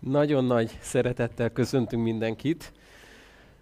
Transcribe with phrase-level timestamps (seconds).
[0.00, 2.72] Nagyon nagy szeretettel köszöntünk mindenkit.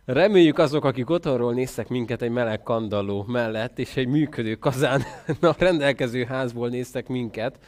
[0.05, 5.03] Reméljük azok, akik otthonról néztek minket egy meleg kandalló mellett, és egy működő kazán
[5.41, 7.59] a rendelkező házból néztek minket,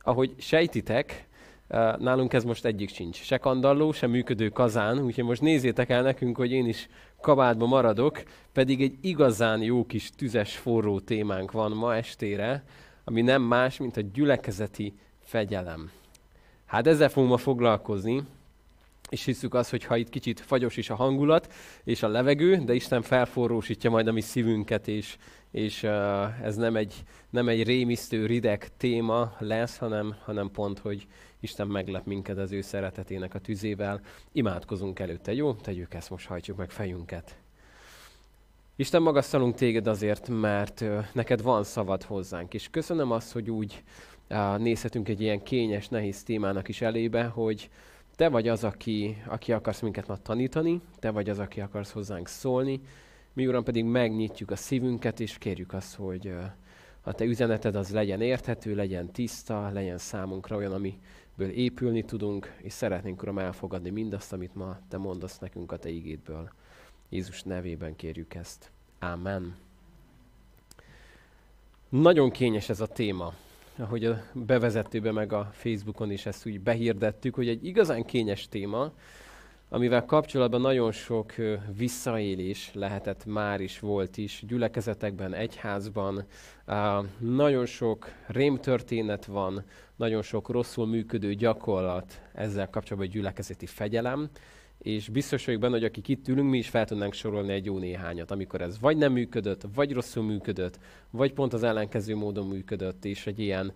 [0.00, 1.28] ahogy sejtitek,
[1.68, 3.22] eh, nálunk ez most egyik sincs.
[3.22, 6.88] Se kandalló, se működő kazán, úgyhogy most nézzétek el nekünk, hogy én is
[7.20, 8.22] kabátba maradok,
[8.52, 12.64] pedig egy igazán jó kis tüzes forró témánk van ma estére,
[13.04, 15.90] ami nem más, mint a gyülekezeti fegyelem.
[16.66, 18.22] Hát ezzel fogunk ma foglalkozni,
[19.08, 21.52] és hiszük azt, hogy ha itt kicsit fagyos is a hangulat
[21.84, 25.16] és a levegő, de Isten felforrósítja majd a mi szívünket, és,
[25.50, 26.94] és uh, ez nem egy,
[27.30, 31.06] nem egy rémisztő, rideg téma lesz, hanem, hanem pont, hogy
[31.40, 34.00] Isten meglep minket az ő szeretetének a tüzével.
[34.32, 35.52] Imádkozunk előtte, jó?
[35.54, 37.36] Tegyük ezt, most hajtsuk meg fejünket.
[38.76, 43.82] Isten, magasztalunk téged azért, mert uh, neked van szavad hozzánk, és köszönöm azt, hogy úgy
[44.58, 47.70] nézhetünk egy ilyen kényes, nehéz témának is elébe, hogy
[48.16, 52.28] te vagy az, aki, aki akarsz minket ma tanítani, te vagy az, aki akarsz hozzánk
[52.28, 52.80] szólni,
[53.32, 56.34] mi Uram pedig megnyitjuk a szívünket, és kérjük azt, hogy
[57.00, 62.72] a te üzeneted az legyen érthető, legyen tiszta, legyen számunkra olyan, amiből épülni tudunk, és
[62.72, 66.50] szeretnénk, Uram, elfogadni mindazt, amit ma te mondasz nekünk a te ígédből.
[67.08, 68.70] Jézus nevében kérjük ezt.
[68.98, 69.56] Amen.
[71.88, 73.34] Nagyon kényes ez a téma
[73.78, 78.92] ahogy a bevezetőben meg a Facebookon is ezt úgy behirdettük, hogy egy igazán kényes téma,
[79.68, 81.34] amivel kapcsolatban nagyon sok
[81.76, 86.24] visszaélés lehetett már is, volt is, gyülekezetekben, egyházban.
[87.18, 89.64] Nagyon sok rémtörténet van,
[89.96, 94.28] nagyon sok rosszul működő gyakorlat ezzel kapcsolatban, gyülekezeti fegyelem,
[94.84, 97.78] és biztos vagyok benne, hogy akik itt ülünk, mi is fel tudnánk sorolni egy jó
[97.78, 100.78] néhányat, amikor ez vagy nem működött, vagy rosszul működött,
[101.10, 103.72] vagy pont az ellenkező módon működött, és egy ilyen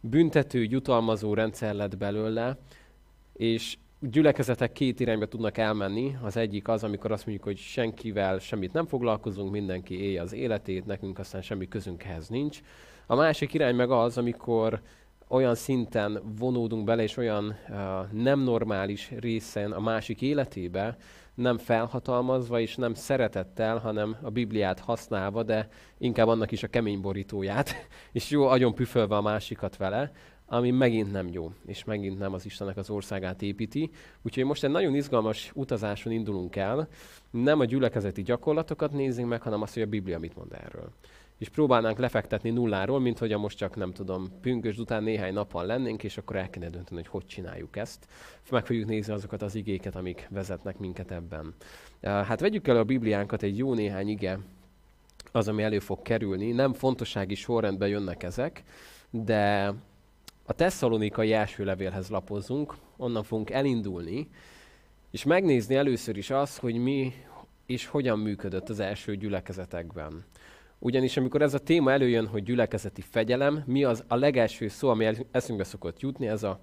[0.00, 2.58] büntető, jutalmazó rendszer lett belőle,
[3.32, 6.16] és gyülekezetek két irányba tudnak elmenni.
[6.22, 10.86] Az egyik az, amikor azt mondjuk, hogy senkivel semmit nem foglalkozunk, mindenki élje az életét,
[10.86, 12.60] nekünk aztán semmi közünk ehhez nincs.
[13.06, 14.80] A másik irány meg az, amikor
[15.34, 17.76] olyan szinten vonódunk bele, és olyan uh,
[18.12, 20.96] nem normális részen a másik életébe,
[21.34, 25.68] nem felhatalmazva és nem szeretettel, hanem a Bibliát használva, de
[25.98, 27.74] inkább annak is a kemény borítóját,
[28.12, 30.12] és jó agyon püfölve a másikat vele,
[30.46, 33.90] ami megint nem jó, és megint nem az Istennek az országát építi.
[34.22, 36.88] Úgyhogy most egy nagyon izgalmas utazáson indulunk el,
[37.30, 40.92] nem a gyülekezeti gyakorlatokat nézzünk meg, hanem azt, hogy a Biblia mit mond erről
[41.38, 45.66] és próbálnánk lefektetni nulláról, mint hogy a most csak nem tudom, pünkösd után néhány nappal
[45.66, 48.06] lennénk, és akkor el kéne dönteni, hogy hogy csináljuk ezt.
[48.50, 51.54] Meg fogjuk nézni azokat az igéket, amik vezetnek minket ebben.
[52.02, 54.38] Hát vegyük el a Bibliánkat, egy jó néhány ige,
[55.32, 56.52] az, ami elő fog kerülni.
[56.52, 58.62] Nem fontossági sorrendben jönnek ezek,
[59.10, 59.72] de
[60.46, 64.28] a tesszalonikai első levélhez lapozzunk, onnan fogunk elindulni,
[65.10, 67.12] és megnézni először is azt, hogy mi
[67.66, 70.24] és hogyan működött az első gyülekezetekben.
[70.84, 75.08] Ugyanis amikor ez a téma előjön, hogy gyülekezeti fegyelem, mi az a legelső szó, ami
[75.30, 76.60] eszünkbe szokott jutni, ez a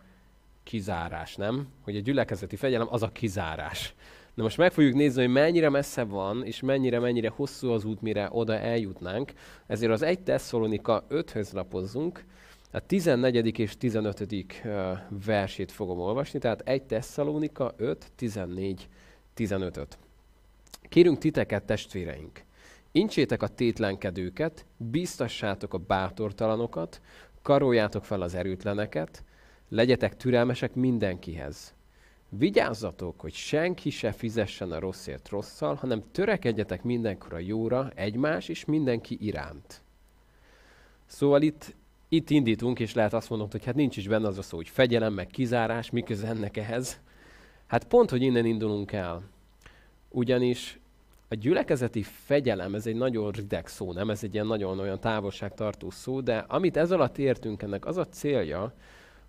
[0.63, 1.67] kizárás, nem?
[1.81, 3.93] Hogy a gyülekezeti fegyelem az a kizárás.
[4.33, 8.27] Na most meg fogjuk nézni, hogy mennyire messze van, és mennyire-mennyire hosszú az út, mire
[8.31, 9.33] oda eljutnánk.
[9.67, 12.25] Ezért az 1 Tesszalonika 5-höz lapozzunk,
[12.71, 13.59] a 14.
[13.59, 14.27] és 15.
[15.25, 18.87] versét fogom olvasni, tehát 1 Tesszalonika 5, 14,
[19.33, 19.97] 15.
[20.89, 22.43] Kérünk titeket, testvéreink,
[22.91, 27.01] Incsétek a tétlenkedőket, biztassátok a bátortalanokat,
[27.41, 29.23] karoljátok fel az erőtleneket,
[29.69, 31.73] legyetek türelmesek mindenkihez.
[32.29, 38.65] Vigyázzatok, hogy senki se fizessen a rosszért rosszal, hanem törekedjetek mindenkor a jóra, egymás és
[38.65, 39.81] mindenki iránt.
[41.05, 41.75] Szóval itt,
[42.09, 44.69] itt indítunk, és lehet azt mondani, hogy hát nincs is benne az a szó, hogy
[44.69, 46.99] fegyelem, meg kizárás, mi ennek ehhez.
[47.67, 49.23] Hát pont, hogy innen indulunk el.
[50.09, 50.80] Ugyanis
[51.31, 54.09] a gyülekezeti fegyelem, ez egy nagyon rideg szó, nem?
[54.09, 58.07] Ez egy ilyen nagyon olyan távolságtartó szó, de amit ez alatt értünk ennek, az a
[58.07, 58.73] célja,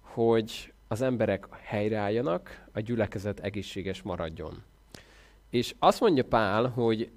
[0.00, 4.62] hogy az emberek helyreálljanak, a gyülekezet egészséges maradjon.
[5.50, 7.10] És azt mondja Pál, hogy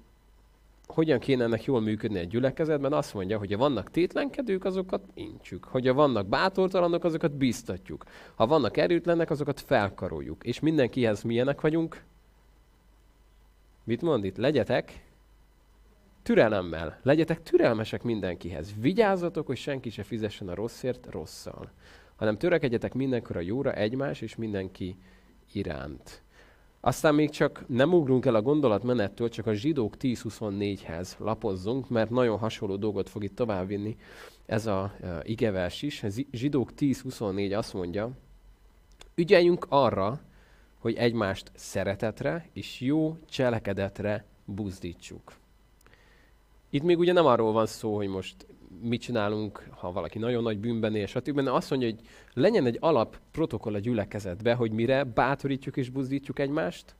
[0.86, 5.64] hogyan kéne ennek jól működni egy gyülekezetben, azt mondja, hogy ha vannak tétlenkedők, azokat incsük.
[5.64, 8.04] Hogyha vannak bátortalanok, azokat biztatjuk.
[8.34, 10.44] Ha vannak erőtlenek, azokat felkaroljuk.
[10.44, 12.04] És mindenkihez milyenek vagyunk?
[13.86, 14.36] Mit mond itt?
[14.36, 15.04] Legyetek
[16.22, 17.00] türelemmel.
[17.02, 18.74] Legyetek türelmesek mindenkihez.
[18.80, 21.70] Vigyázzatok, hogy senki se fizessen a rosszért rosszal,
[22.16, 24.96] hanem törekedjetek mindenkor a jóra egymás és mindenki
[25.52, 26.22] iránt.
[26.80, 32.38] Aztán még csak nem ugrunk el a gondolatmenettől, csak a zsidók 10.24-hez lapozzunk, mert nagyon
[32.38, 33.96] hasonló dolgot fog itt továbbvinni
[34.46, 36.02] ez a uh, igevers is.
[36.02, 38.10] A zsidók 10.24 azt mondja,
[39.14, 40.20] ügyeljünk arra,
[40.86, 45.32] hogy egymást szeretetre és jó cselekedetre buzdítsuk.
[46.70, 48.46] Itt még ugye nem arról van szó, hogy most
[48.80, 51.34] mit csinálunk, ha valaki nagyon nagy bűnben él, stb.
[51.34, 52.00] Mert azt mondja, hogy
[52.32, 56.94] legyen egy alap protokoll a gyülekezetbe, hogy mire bátorítjuk és buzdítjuk egymást.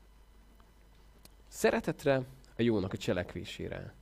[1.48, 2.22] Szeretetre,
[2.56, 3.94] a jónak a cselekvésére.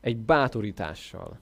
[0.00, 1.38] Egy bátorítással.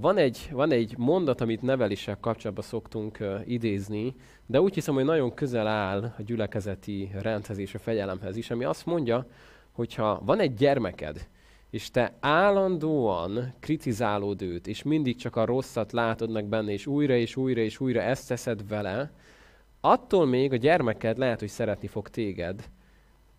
[0.00, 4.14] Van, egy, van egy mondat, amit neveléssel kapcsolatban szoktunk uh, idézni,
[4.46, 8.64] de úgy hiszem, hogy nagyon közel áll a gyülekezeti rendhez és a fegyelemhez is, ami
[8.64, 9.26] azt mondja,
[9.72, 11.28] hogyha van egy gyermeked,
[11.70, 17.14] és te állandóan kritizálod őt, és mindig csak a rosszat látod meg benne, és újra
[17.14, 19.12] és újra és újra ezt teszed vele,
[19.80, 22.70] attól még a gyermeked lehet, hogy szeretni fog téged,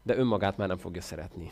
[0.04, 1.52] de önmagát már nem fogja szeretni.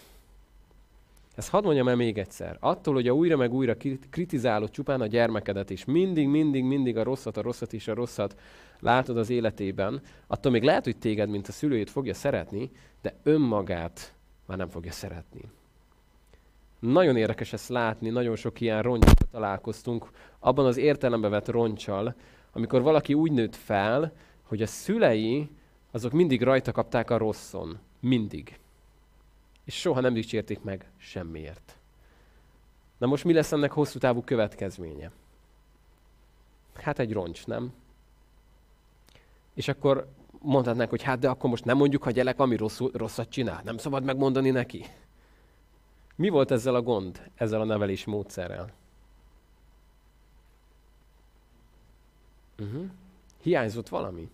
[1.36, 2.58] Ezt hadd mondjam el még egyszer.
[2.60, 3.76] Attól, hogy a újra meg újra
[4.10, 8.40] kritizálod csupán a gyermekedet, és mindig, mindig, mindig a rosszat, a rosszat és a rosszat
[8.80, 12.72] látod az életében, attól még lehet, hogy téged, mint a szülőjét fogja szeretni,
[13.02, 14.14] de önmagát
[14.46, 15.42] már nem fogja szeretni.
[16.80, 20.10] Nagyon érdekes ezt látni, nagyon sok ilyen roncsal találkoztunk,
[20.40, 22.16] abban az értelembe vett roncsal,
[22.52, 24.14] amikor valaki úgy nőtt fel,
[24.44, 25.50] hogy a szülei
[25.92, 27.80] azok mindig rajta kapták a rosszon.
[28.00, 28.60] Mindig.
[29.64, 31.78] És soha nem dicsérték meg semmiért.
[32.98, 35.12] Na most mi lesz ennek hosszú távú következménye?
[36.74, 37.74] Hát egy roncs, nem?
[39.54, 40.08] És akkor
[40.42, 43.62] mondhatnánk, hogy hát de akkor most nem mondjuk, ha gyerek ami rosszul, rosszat csinál.
[43.64, 44.86] Nem szabad megmondani neki.
[46.16, 48.74] Mi volt ezzel a gond, ezzel a nevelési módszerrel?
[52.60, 52.90] Uh-huh.
[53.42, 54.30] Hiányzott valami,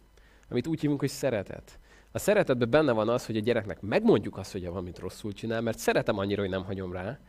[0.49, 1.78] amit úgy hívunk, hogy szeretet.
[2.11, 5.79] A szeretetben benne van az, hogy a gyereknek megmondjuk azt, hogy valamit rosszul csinál, mert
[5.79, 7.19] szeretem annyira, hogy nem hagyom rá.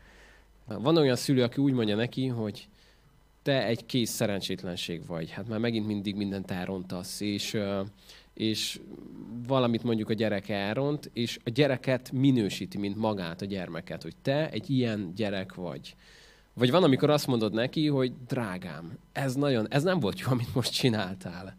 [0.65, 2.67] Van olyan szülő, aki úgy mondja neki, hogy
[3.41, 5.29] te egy kész szerencsétlenség vagy.
[5.29, 7.57] Hát már megint mindig mindent elrontasz, és
[8.33, 8.79] és
[9.47, 14.49] valamit mondjuk a gyerek elront, és a gyereket minősíti, mint magát a gyermeket, hogy te
[14.49, 15.95] egy ilyen gyerek vagy.
[16.53, 20.53] Vagy van, amikor azt mondod neki, hogy drágám, ez nagyon, ez nem volt jó, amit
[20.53, 21.57] most csináltál.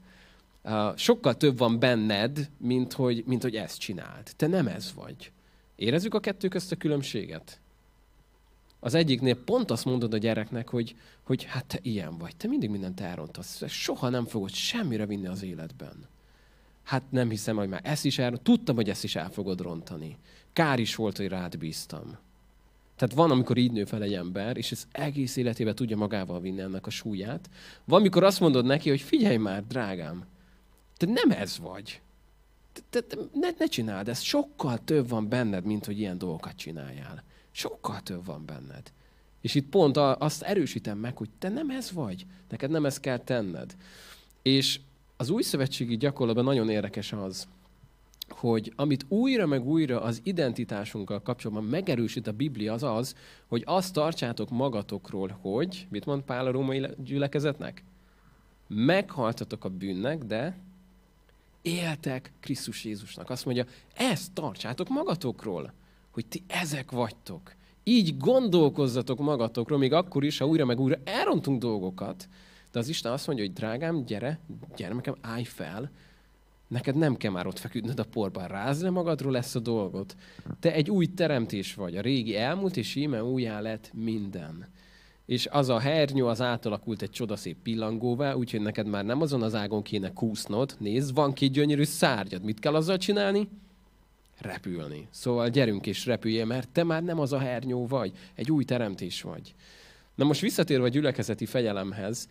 [0.97, 4.37] Sokkal több van benned, mint hogy, mint hogy ezt csinált.
[4.37, 5.33] Te nem ez vagy.
[5.77, 7.61] Érezzük a kettő közt a különbséget?
[8.81, 12.71] Az egyiknél pont azt mondod a gyereknek, hogy, hogy hát te ilyen vagy, te mindig
[12.71, 16.09] mindent elrontasz, soha nem fogod semmire vinni az életben.
[16.83, 18.37] Hát nem hiszem, hogy már ezt is el...
[18.37, 20.17] Tudtam, hogy ezt is el fogod rontani.
[20.53, 22.19] Kár is volt, hogy rád bíztam.
[22.97, 26.61] Tehát van, amikor így nő fel egy ember, és ez egész életében tudja magával vinni
[26.61, 27.51] ennek a súlyát.
[27.85, 30.25] Van, amikor azt mondod neki, hogy figyelj már, drágám,
[31.05, 32.01] te nem ez vagy.
[32.91, 34.23] Te, te, ne, ne csináld ezt.
[34.23, 37.23] Sokkal több van benned, mint hogy ilyen dolgokat csináljál.
[37.51, 38.93] Sokkal több van benned.
[39.41, 42.27] És itt pont azt erősítem meg, hogy te nem ez vagy.
[42.49, 43.77] Neked nem ezt kell tenned.
[44.43, 44.81] És
[45.17, 47.49] az új szövetségi gyakorlatban nagyon érdekes az,
[48.29, 53.17] hogy amit újra meg újra az identitásunkkal kapcsolatban megerősít a Biblia, az az,
[53.47, 57.85] hogy azt tartsátok magatokról, hogy, mit mond Pál a római gyülekezetnek?
[58.69, 60.57] Meghaltatok a bűnnek, de
[61.63, 63.31] éltek Krisztus Jézusnak.
[63.31, 63.65] Azt mondja,
[63.95, 65.73] ezt tartsátok magatokról,
[66.11, 67.55] hogy ti ezek vagytok.
[67.85, 72.29] Így gondolkozzatok magatokról, még akkor is, ha újra meg újra elrontunk dolgokat,
[72.73, 74.39] de az Isten azt mondja, hogy drágám, gyere,
[74.77, 75.91] gyermekem, állj fel,
[76.69, 80.17] neked nem kell már ott feküdnöd a porban, rázd le magadról lesz a dolgot.
[80.61, 84.69] Te egy új teremtés vagy, a régi elmúlt, és íme újjá lett minden.
[85.27, 89.55] És az a hernyó az átalakult egy csodaszép pillangóvá, úgyhogy neked már nem azon az
[89.55, 90.77] ágon kéne kúsznod.
[90.79, 92.43] Nézd, van két gyönyörű szárnyad.
[92.43, 93.49] Mit kell azzal csinálni?
[94.39, 95.09] Repülni.
[95.11, 99.23] Szóval gyerünk és repüljél, mert te már nem az a hernyó vagy, egy új teremtés
[99.23, 99.55] vagy.
[100.15, 102.29] Na most visszatérve a gyülekezeti fegyelemhez,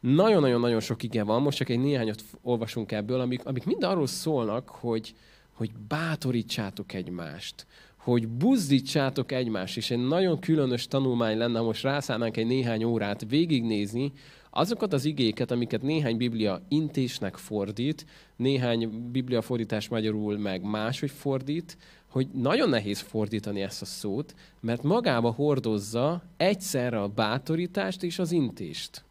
[0.00, 4.68] nagyon-nagyon-nagyon sok ige van, most csak egy néhányat olvasunk ebből, amik, amik mind arról szólnak,
[4.68, 5.14] hogy,
[5.52, 7.66] hogy bátorítsátok egymást,
[8.02, 14.12] hogy buzdítsátok egymást, és egy nagyon különös tanulmány lenne, most rászállnánk egy néhány órát végignézni,
[14.50, 21.76] azokat az igéket, amiket néhány biblia intésnek fordít, néhány biblia fordítás magyarul meg máshogy fordít,
[22.08, 28.32] hogy nagyon nehéz fordítani ezt a szót, mert magába hordozza egyszerre a bátorítást és az
[28.32, 29.04] intést.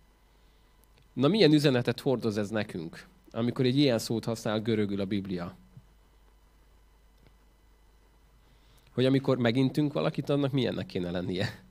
[1.14, 5.56] Na milyen üzenetet hordoz ez nekünk, amikor egy ilyen szót használ görögül a Biblia?
[9.00, 11.64] Hogy amikor megintünk valakit, annak milyennek kéne lennie?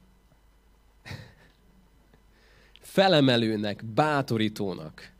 [2.80, 5.12] Felemelőnek, bátorítónak.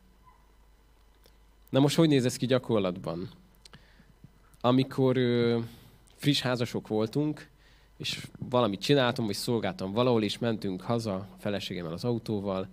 [1.69, 3.29] Na most hogy néz ez ki gyakorlatban?
[4.61, 5.59] Amikor ö,
[6.15, 7.47] friss házasok voltunk,
[7.97, 12.67] és valamit csináltam, vagy szolgáltam valahol, és mentünk haza feleségemmel az autóval,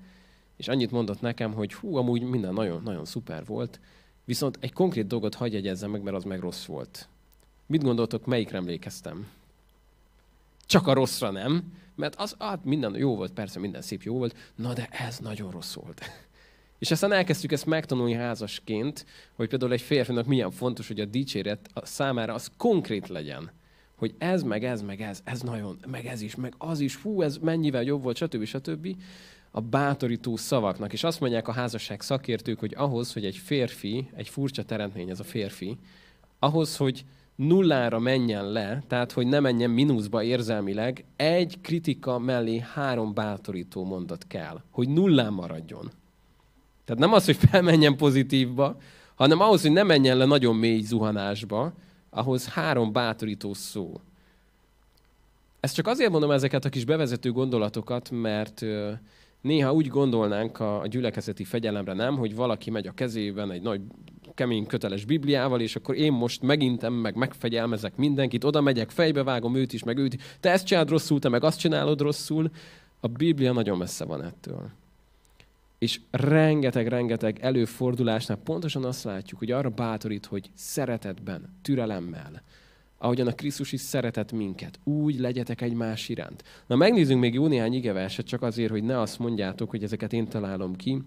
[0.57, 3.81] és annyit mondott nekem, hogy hú, amúgy minden nagyon, nagyon szuper volt,
[4.26, 7.09] Viszont egy konkrét dolgot hagyj jegyezzem meg, mert az meg rossz volt.
[7.66, 9.26] Mit gondoltok, melyikre emlékeztem?
[10.66, 14.37] Csak a rosszra nem, mert az, hát minden jó volt, persze minden szép jó volt,
[14.54, 16.02] na de ez nagyon rossz volt.
[16.78, 21.70] És aztán elkezdtük ezt megtanulni házasként, hogy például egy férfinak milyen fontos, hogy a dicséret
[21.73, 23.50] a számára az konkrét legyen.
[23.94, 27.23] Hogy ez, meg ez, meg ez, ez nagyon, meg ez is, meg az is, hú,
[27.23, 28.44] ez mennyivel jobb volt, stb.
[28.44, 28.96] stb.
[29.50, 30.92] A bátorító szavaknak.
[30.92, 35.20] És azt mondják a házasság szakértők, hogy ahhoz, hogy egy férfi, egy furcsa teremtmény ez
[35.20, 35.76] a férfi,
[36.38, 37.04] ahhoz, hogy
[37.37, 44.26] nullára menjen le, tehát hogy ne menjen mínuszba érzelmileg, egy kritika mellé három bátorító mondat
[44.26, 45.90] kell, hogy nullán maradjon.
[46.85, 48.76] Tehát nem az, hogy felmenjen pozitívba,
[49.14, 51.73] hanem ahhoz, hogy ne menjen le nagyon mély zuhanásba,
[52.11, 54.00] ahhoz három bátorító szó.
[55.61, 58.64] Ezt csak azért mondom ezeket a kis bevezető gondolatokat, mert
[59.47, 63.81] néha úgy gondolnánk a gyülekezeti fegyelemre nem, hogy valaki megy a kezében egy nagy
[64.35, 69.73] kemény köteles Bibliával, és akkor én most megintem, meg megfegyelmezek mindenkit, oda megyek, fejbevágom őt
[69.73, 70.19] is, meg őt.
[70.41, 72.50] Te ezt csinálod rosszul, te meg azt csinálod rosszul.
[73.00, 74.71] A Biblia nagyon messze van ettől.
[75.79, 82.43] És rengeteg-rengeteg előfordulásnál pontosan azt látjuk, hogy arra bátorít, hogy szeretetben, türelemmel,
[83.06, 86.44] ahogyan a Krisztus is szeretett minket, úgy legyetek egymás iránt.
[86.66, 90.28] Na megnézzünk még jó néhány igeverset, csak azért, hogy ne azt mondjátok, hogy ezeket én
[90.28, 91.02] találom ki.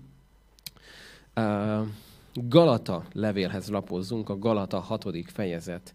[2.34, 5.94] Galata levélhez lapozzunk, a Galata hatodik fejezet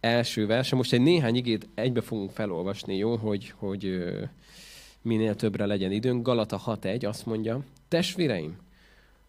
[0.00, 0.76] első verse.
[0.76, 4.04] Most egy néhány igét egybe fogunk felolvasni, jó, hogy, hogy
[5.02, 6.22] minél többre legyen időnk.
[6.22, 8.56] Galata 6.1 azt mondja, testvéreim,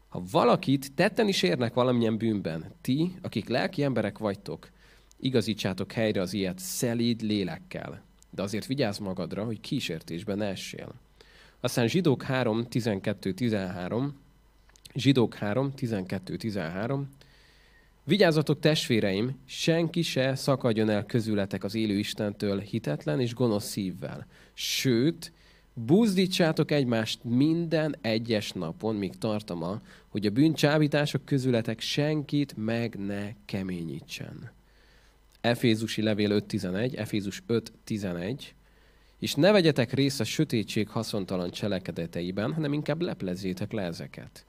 [0.08, 4.70] ha valakit tetten is érnek valamilyen bűnben, ti, akik lelki emberek vagytok,
[5.20, 8.02] igazítsátok helyre az ilyet szelíd lélekkel.
[8.30, 10.94] De azért vigyázz magadra, hogy kísértésben ne essél.
[11.60, 14.16] Aztán zsidók 3, 12, 13,
[14.94, 17.02] Zsidók 3, 12-13.
[18.04, 24.28] Vigyázzatok testvéreim, senki se szakadjon el közületek az élő Istentől hitetlen és gonosz szívvel.
[24.54, 25.32] Sőt,
[25.74, 34.52] buzdítsátok egymást minden egyes napon, míg tartama, hogy a bűncsábítások közületek senkit meg ne keményítsen.
[35.42, 38.44] Efézusi levél 5.11, Efézus 5.11,
[39.20, 44.46] és ne vegyetek részt a sötétség haszontalan cselekedeteiben, hanem inkább leplezzétek le ezeket.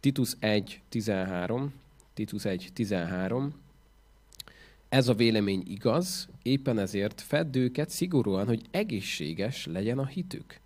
[0.00, 1.66] Titus 1.13,
[2.14, 3.48] Titus 1.13,
[4.88, 10.60] ez a vélemény igaz, éppen ezért fedd őket szigorúan, hogy egészséges legyen a hitük.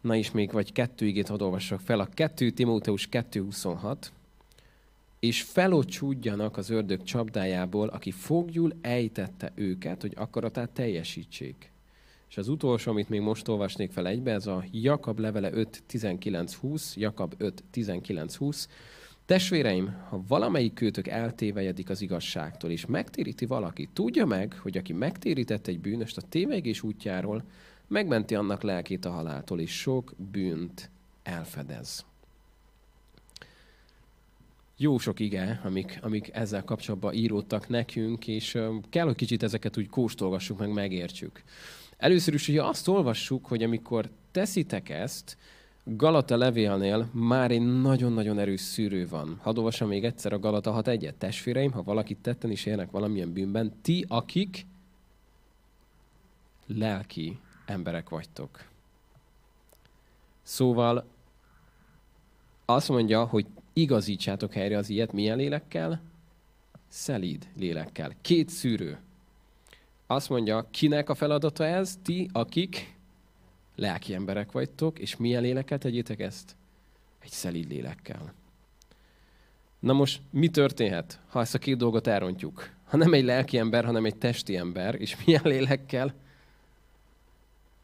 [0.00, 2.00] Na is még vagy kettő igét hadd olvassak fel.
[2.00, 3.96] A 2 Timóteus 2.26,
[5.20, 11.70] és felocsúdjanak az ördög csapdájából, aki fogjul ejtette őket, hogy akaratát teljesítsék.
[12.28, 17.34] És az utolsó, amit még most olvasnék fel egybe, ez a Jakab levele 5.19.20, Jakab
[17.38, 18.66] 5.19.20.
[19.26, 25.66] Testvéreim, ha valamelyik kőtök eltévejedik az igazságtól, és megtéríti valaki, tudja meg, hogy aki megtérített
[25.66, 27.44] egy bűnöst a tévegés útjáról,
[27.86, 30.90] megmenti annak lelkét a haláltól, és sok bűnt
[31.22, 32.07] elfedez.
[34.80, 38.58] Jó sok ige, amik, amik ezzel kapcsolatban íródtak nekünk, és
[38.90, 41.42] kell, hogy kicsit ezeket úgy kóstolgassuk, meg megértsük.
[41.96, 45.36] Először is ugye azt olvassuk, hogy amikor teszitek ezt,
[45.84, 49.38] Galata levélnél már egy nagyon-nagyon erős szűrő van.
[49.42, 51.14] Hadd olvassam még egyszer a Galata 6.1-et.
[51.18, 54.66] Testvéreim, ha valakit tetten is élnek valamilyen bűnben, ti, akik
[56.66, 58.64] lelki emberek vagytok.
[60.42, 61.04] Szóval
[62.64, 63.46] azt mondja, hogy
[63.80, 66.00] igazítsátok helyre az ilyet milyen lélekkel?
[66.88, 68.12] Szelíd lélekkel.
[68.20, 68.98] Két szűrő.
[70.06, 71.98] Azt mondja, kinek a feladata ez?
[72.02, 72.96] Ti, akik
[73.76, 76.56] lelki emberek vagytok, és milyen léleket tegyétek ezt?
[77.18, 78.32] Egy szelíd lélekkel.
[79.78, 82.70] Na most mi történhet, ha ezt a két dolgot elrontjuk?
[82.84, 86.14] Ha nem egy lelki ember, hanem egy testi ember, és milyen lélekkel?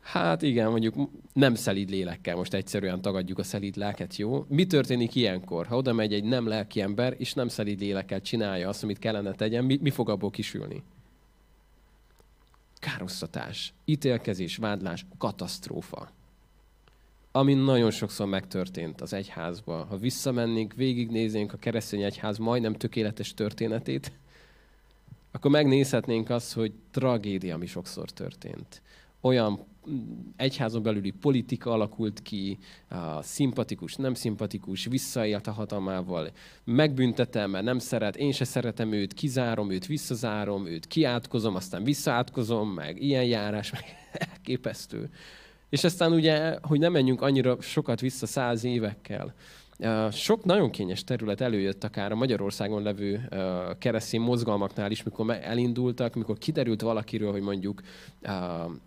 [0.05, 0.95] Hát igen, mondjuk
[1.33, 4.45] nem szelíd lélekkel, most egyszerűen tagadjuk a szelíd lelket, jó?
[4.49, 8.69] Mi történik ilyenkor, ha oda megy egy nem lelki ember, és nem szelíd lélekkel csinálja
[8.69, 10.83] azt, amit kellene tegyen, mi, mi fog abból kisülni?
[12.85, 16.09] károsztatás, ítélkezés, vádlás, katasztrófa.
[17.33, 19.85] Ami nagyon sokszor megtörtént az egyházba.
[19.85, 24.13] Ha visszamennénk, végignéznénk a keresztény egyház majdnem tökéletes történetét,
[25.31, 28.83] akkor megnézhetnénk azt, hogy tragédia mi sokszor történt.
[29.25, 29.61] Olyan
[30.37, 36.31] egyházon belüli politika alakult ki, a szimpatikus, nem szimpatikus, visszaélt a hatalmával,
[36.65, 42.69] megbüntetem, mert nem szeret, én se szeretem őt, kizárom őt, visszazárom őt, kiátkozom, aztán visszaátkozom,
[42.69, 45.11] meg ilyen járás, meg elképesztő.
[45.69, 49.35] És aztán ugye, hogy nem menjünk annyira sokat vissza száz évekkel,
[50.11, 53.29] Sok nagyon kényes terület előjött akár a Magyarországon levő
[53.79, 57.83] keresztény mozgalmaknál is, mikor elindultak, mikor kiderült valakiről, hogy mondjuk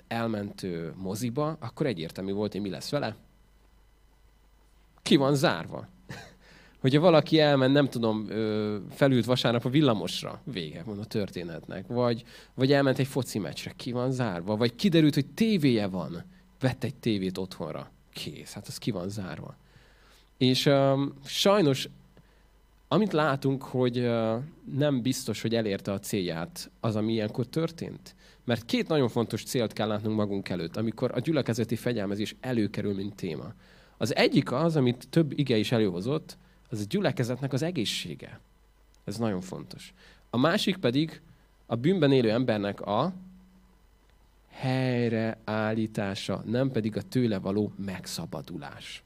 [0.08, 3.16] elment moziba, akkor egyértelmű volt, hogy mi lesz vele.
[5.02, 5.88] Ki van zárva.
[6.82, 8.28] Hogyha valaki elment, nem tudom,
[8.90, 11.88] felült vasárnap a villamosra, vége van a történetnek.
[11.88, 12.24] Vagy,
[12.54, 14.56] vagy elment egy foci meccsre, ki van zárva.
[14.56, 16.24] Vagy kiderült, hogy tévéje van,
[16.60, 17.92] vett egy tévét otthonra.
[18.14, 19.56] Kész, hát az ki van zárva.
[20.38, 21.90] És uh, sajnos,
[22.88, 24.44] amit látunk, hogy uh,
[24.76, 28.16] nem biztos, hogy elérte a célját az, ami ilyenkor történt.
[28.44, 33.16] Mert két nagyon fontos célt kell látnunk magunk előtt, amikor a gyülekezeti fegyelmezés előkerül, mint
[33.16, 33.54] téma.
[33.98, 36.38] Az egyik az, amit több ige is előhozott,
[36.70, 38.40] az a gyülekezetnek az egészsége.
[39.04, 39.94] Ez nagyon fontos.
[40.30, 41.22] A másik pedig
[41.66, 43.14] a bűnben élő embernek a
[44.50, 49.04] helyreállítása, nem pedig a tőle való megszabadulás.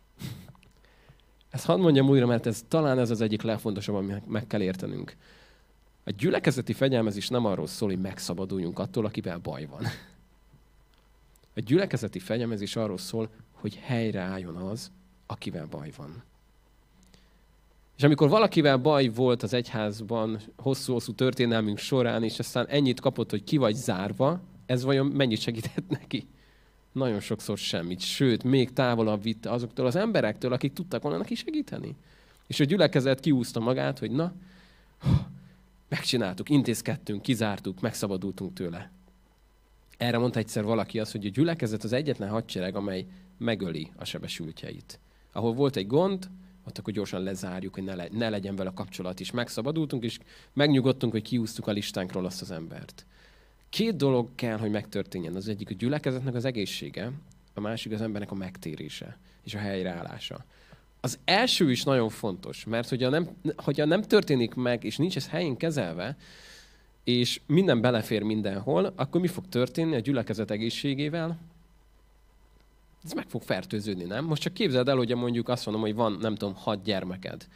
[1.51, 5.15] Ezt hadd mondjam újra, mert ez talán ez az egyik legfontosabb, amit meg kell értenünk.
[6.03, 9.85] A gyülekezeti fegyelmezés nem arról szól, hogy megszabaduljunk attól, akivel baj van.
[11.55, 14.91] A gyülekezeti fegyelmezés arról szól, hogy helyreálljon az,
[15.25, 16.23] akivel baj van.
[17.97, 23.43] És amikor valakivel baj volt az egyházban hosszú-hosszú történelmünk során, és aztán ennyit kapott, hogy
[23.43, 26.27] ki vagy zárva, ez vajon mennyit segített neki?
[26.91, 31.95] Nagyon sokszor semmit, sőt, még távolabb vitte azoktól az emberektől, akik tudtak volna neki segíteni.
[32.47, 34.33] És a gyülekezet kiúzta magát, hogy na,
[35.89, 38.91] megcsináltuk, intézkedtünk, kizártuk, megszabadultunk tőle.
[39.97, 43.05] Erre mondta egyszer valaki azt, hogy a gyülekezet az egyetlen hadsereg, amely
[43.37, 44.99] megöli a sebesültjeit.
[45.31, 46.29] Ahol volt egy gond,
[46.67, 49.31] ott akkor gyorsan lezárjuk, hogy ne, le, ne legyen vele kapcsolat is.
[49.31, 50.19] Megszabadultunk, és
[50.53, 53.05] megnyugodtunk, hogy kiúztuk a listánkról azt az embert.
[53.71, 55.35] Két dolog kell, hogy megtörténjen.
[55.35, 57.11] Az egyik a gyülekezetnek az egészsége,
[57.53, 60.45] a másik az embernek a megtérése és a helyreállása.
[60.99, 65.29] Az első is nagyon fontos, mert hogyha nem, hogyha nem történik meg, és nincs ez
[65.29, 66.17] helyén kezelve,
[67.03, 71.39] és minden belefér mindenhol, akkor mi fog történni a gyülekezet egészségével?
[73.03, 74.25] Ez meg fog fertőződni, nem?
[74.25, 77.47] Most csak képzeld el, hogy mondjuk azt mondom, hogy van, nem tudom, hat gyermeked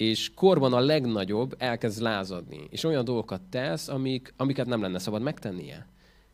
[0.00, 5.22] és korban a legnagyobb elkezd lázadni, és olyan dolgokat tesz, amik, amiket nem lenne szabad
[5.22, 5.86] megtennie.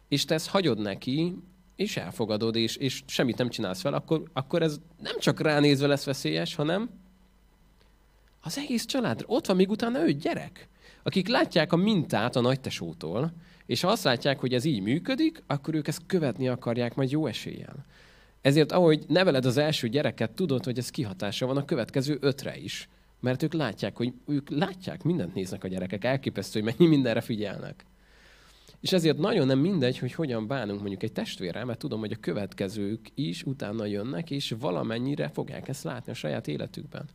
[0.08, 1.34] És te ezt hagyod neki,
[1.76, 6.04] és elfogadod, és, és semmit nem csinálsz fel, akkor, akkor ez nem csak ránézve lesz
[6.04, 6.90] veszélyes, hanem
[8.40, 9.24] az egész család.
[9.26, 10.68] Ott van még utána ő gyerek,
[11.02, 13.32] akik látják a mintát a nagytesótól,
[13.66, 17.26] és ha azt látják, hogy ez így működik, akkor ők ezt követni akarják majd jó
[17.26, 17.84] eséllyel.
[18.40, 22.88] Ezért, ahogy neveled az első gyereket, tudod, hogy ez kihatása van a következő ötre is.
[23.20, 27.84] Mert ők látják, hogy ők látják, mindent néznek a gyerekek, elképesztő, hogy mennyi mindenre figyelnek.
[28.80, 32.20] És ezért nagyon nem mindegy, hogy hogyan bánunk mondjuk egy testvérrel, mert tudom, hogy a
[32.20, 37.08] következők is utána jönnek, és valamennyire fogják ezt látni a saját életükben.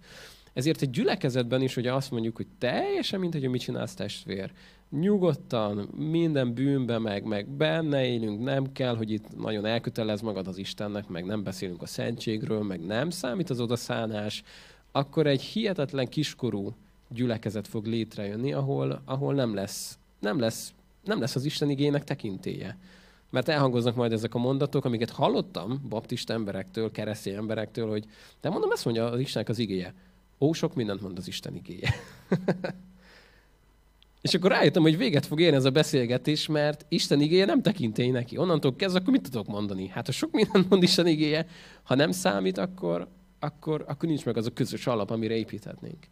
[0.53, 4.51] Ezért egy gyülekezetben is, hogy azt mondjuk, hogy teljesen mint, hogy mit csinálsz testvér.
[4.89, 10.57] Nyugodtan, minden bűnbe, meg, meg benne élünk, nem kell, hogy itt nagyon elkötelez magad az
[10.57, 14.43] Istennek, meg nem beszélünk a szentségről, meg nem számít az odaszánás,
[14.91, 16.75] akkor egy hihetetlen kiskorú
[17.09, 20.73] gyülekezet fog létrejönni, ahol, ahol nem, lesz, nem, lesz,
[21.03, 22.77] nem lesz az Isten igének tekintélye.
[23.29, 28.05] Mert elhangoznak majd ezek a mondatok, amiket hallottam baptista emberektől, keresztény emberektől, hogy
[28.41, 29.93] de mondom, ezt mondja az Istennek az igéje.
[30.39, 31.93] Ó, sok mindent mond az Isten igéje.
[34.21, 38.09] És akkor rájöttem, hogy véget fog érni ez a beszélgetés, mert Isten igéje nem tekintély
[38.09, 38.37] neki.
[38.37, 39.87] Onnantól kezdve, akkor mit tudok mondani?
[39.87, 41.45] Hát ha sok mindent mond Isten igéje,
[41.83, 43.07] ha nem számít, akkor,
[43.41, 46.07] akkor, akkor nincs meg az a közös alap, amire építhetnénk.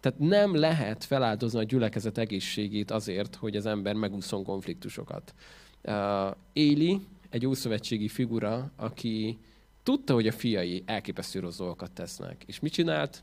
[0.00, 5.34] Tehát nem lehet feláldozni a gyülekezet egészségét azért, hogy az ember megúszon konfliktusokat.
[5.82, 9.38] Uh, Éli egy ószövetségi figura, aki
[9.82, 12.42] tudta, hogy a fiai elképesztő rossz dolgokat tesznek.
[12.46, 13.22] És mit csinált?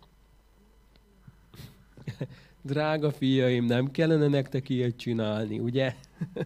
[2.62, 5.96] Drága fiaim, nem kellene nektek ilyet csinálni, ugye?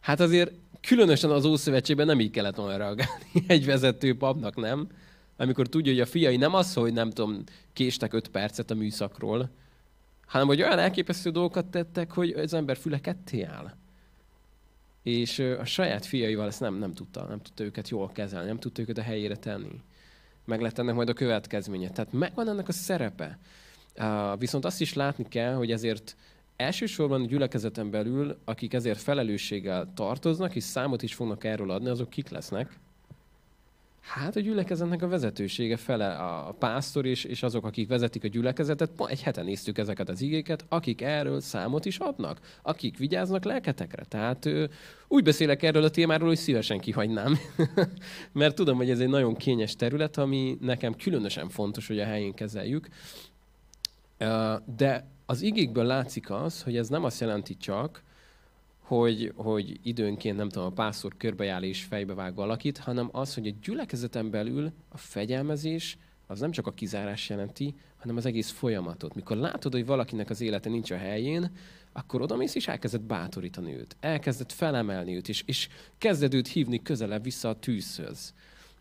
[0.00, 4.88] hát azért különösen az Ószövetségben nem így kellett volna reagálni egy vezető papnak, nem?
[5.36, 9.50] Amikor tudja, hogy a fiai nem az, hogy nem tudom, késtek öt percet a műszakról,
[10.26, 13.74] hanem hogy olyan elképesztő dolgokat tettek, hogy az ember füle ketté áll.
[15.02, 18.80] És a saját fiaival ezt nem, nem tudta, nem tudta őket jól kezelni, nem tudta
[18.80, 19.80] őket a helyére tenni.
[20.44, 21.90] Meg lett ennek majd a következménye.
[21.90, 23.38] Tehát megvan ennek a szerepe.
[24.38, 26.16] Viszont azt is látni kell, hogy ezért
[26.56, 32.10] elsősorban a gyülekezeten belül, akik ezért felelősséggel tartoznak, és számot is fognak erről adni, azok
[32.10, 32.78] kik lesznek?
[34.06, 38.90] Hát a gyülekezetnek a vezetősége fele, a pásztor és, és azok, akik vezetik a gyülekezetet,
[39.06, 44.04] egy heten néztük ezeket az igéket, akik erről számot is adnak, akik vigyáznak lelketekre.
[44.04, 44.48] Tehát
[45.08, 47.38] úgy beszélek erről a témáról, hogy szívesen kihagynám,
[48.32, 52.34] mert tudom, hogy ez egy nagyon kényes terület, ami nekem különösen fontos, hogy a helyén
[52.34, 52.88] kezeljük.
[54.76, 58.02] De az igékből látszik az, hogy ez nem azt jelenti csak,
[58.86, 63.54] hogy, hogy időnként, nem tudom, a pásztor körbejár és fejbevág valakit, hanem az, hogy a
[63.62, 69.14] gyülekezeten belül a fegyelmezés az nem csak a kizárás jelenti, hanem az egész folyamatot.
[69.14, 71.50] Mikor látod, hogy valakinek az élete nincs a helyén,
[71.92, 73.96] akkor oda mész és elkezded bátorítani őt.
[74.00, 75.68] Elkezded felemelni őt, és, és
[75.98, 78.34] kezded őt hívni közelebb vissza a tűzhöz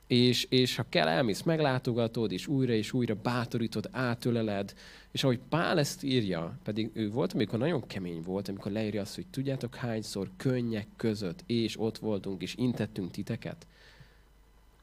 [0.08, 4.74] és, és ha kell, elmész, meglátogatod, és újra és újra bátorítod, átöleled,
[5.12, 9.16] és ahogy Pál ezt írja, pedig ő volt, amikor nagyon kemény volt, amikor leírja azt,
[9.16, 13.68] hogy tudjátok hányszor könnyek között, és ott voltunk, és intettünk titeket.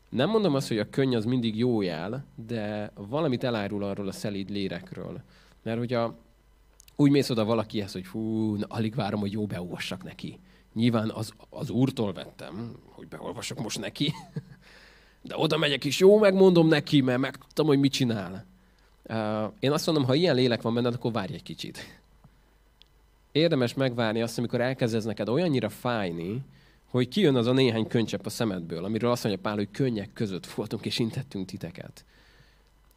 [0.08, 4.12] Nem mondom azt, hogy a könny az mindig jó jel, de valamit elárul arról a
[4.12, 5.22] szelíd lérekről.
[5.62, 6.18] Mert hogyha
[6.96, 10.38] úgy mész oda valakihez, hogy hú, na, alig várom, hogy jó beolvassak neki.
[10.74, 14.12] Nyilván az, az úrtól vettem, hogy beolvasok most neki.
[15.22, 18.46] De oda megyek is, jó, megmondom neki, mert megtudtam, hogy mit csinál.
[19.60, 22.00] Én azt mondom, ha ilyen lélek van benned, akkor várj egy kicsit.
[23.32, 26.40] Érdemes megvárni azt, amikor elkezdesz neked olyannyira fájni,
[26.90, 30.46] hogy kijön az a néhány könycsepp a szemedből, amiről azt mondja Pál, hogy könnyek között
[30.46, 32.04] voltunk és intettünk titeket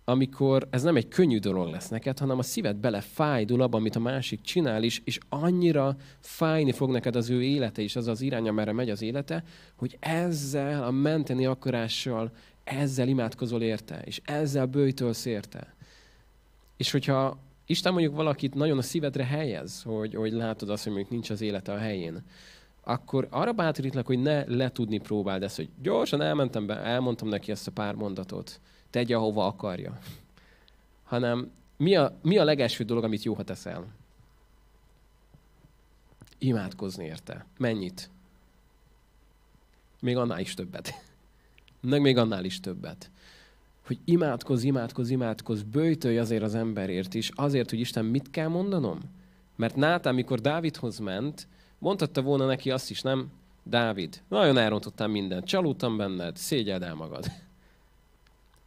[0.07, 3.95] amikor ez nem egy könnyű dolog lesz neked, hanem a szíved bele fájdul abban, amit
[3.95, 8.21] a másik csinál is, és annyira fájni fog neked az ő élete és az az
[8.21, 9.43] irány, amerre megy az élete,
[9.75, 12.31] hogy ezzel a menteni akarással,
[12.63, 15.75] ezzel imádkozol érte, és ezzel bőjtölsz érte.
[16.77, 21.13] És hogyha Isten mondjuk valakit nagyon a szívedre helyez, hogy, hogy látod azt, hogy mondjuk
[21.13, 22.23] nincs az élete a helyén,
[22.83, 27.67] akkor arra bátorítlak, hogy ne letudni próbáld ezt, hogy gyorsan elmentem be, elmondtam neki ezt
[27.67, 28.59] a pár mondatot,
[28.95, 29.99] tegye, ahova akarja.
[31.03, 33.85] Hanem mi a, mi a legelső dolog, amit jó, teszel?
[36.37, 37.45] Imádkozni érte.
[37.57, 38.09] Mennyit?
[39.99, 41.03] Még annál is többet.
[41.81, 43.09] Meg még annál is többet.
[43.85, 48.99] Hogy imádkoz, imádkoz, imádkoz, bőjtölj azért az emberért is, azért, hogy Isten mit kell mondanom?
[49.55, 51.47] Mert Nátán, amikor Dávidhoz ment,
[51.79, 53.31] mondhatta volna neki azt is, nem?
[53.63, 57.25] Dávid, nagyon elrontottam mindent, csalódtam benned, szégyeld el magad.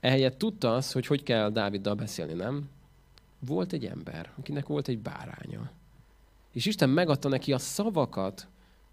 [0.00, 2.68] Ehelyett tudta az, hogy hogy kell Dáviddal beszélni, nem?
[3.38, 5.70] Volt egy ember, akinek volt egy báránya.
[6.52, 8.46] És Isten megadta neki a szavakat,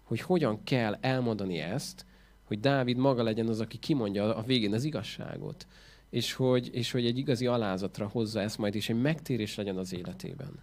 [0.04, 2.04] hogy hogyan kell elmondani ezt,
[2.44, 5.66] hogy Dávid maga legyen az, aki kimondja a végén az igazságot,
[6.10, 9.94] és hogy, és hogy egy igazi alázatra hozza ezt majd, és egy megtérés legyen az
[9.94, 10.62] életében.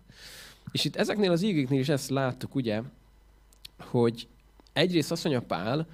[0.72, 2.82] És itt ezeknél az ígéknél is ezt láttuk, ugye,
[3.80, 4.28] hogy
[4.74, 5.88] egyrészt azt mondja Pál,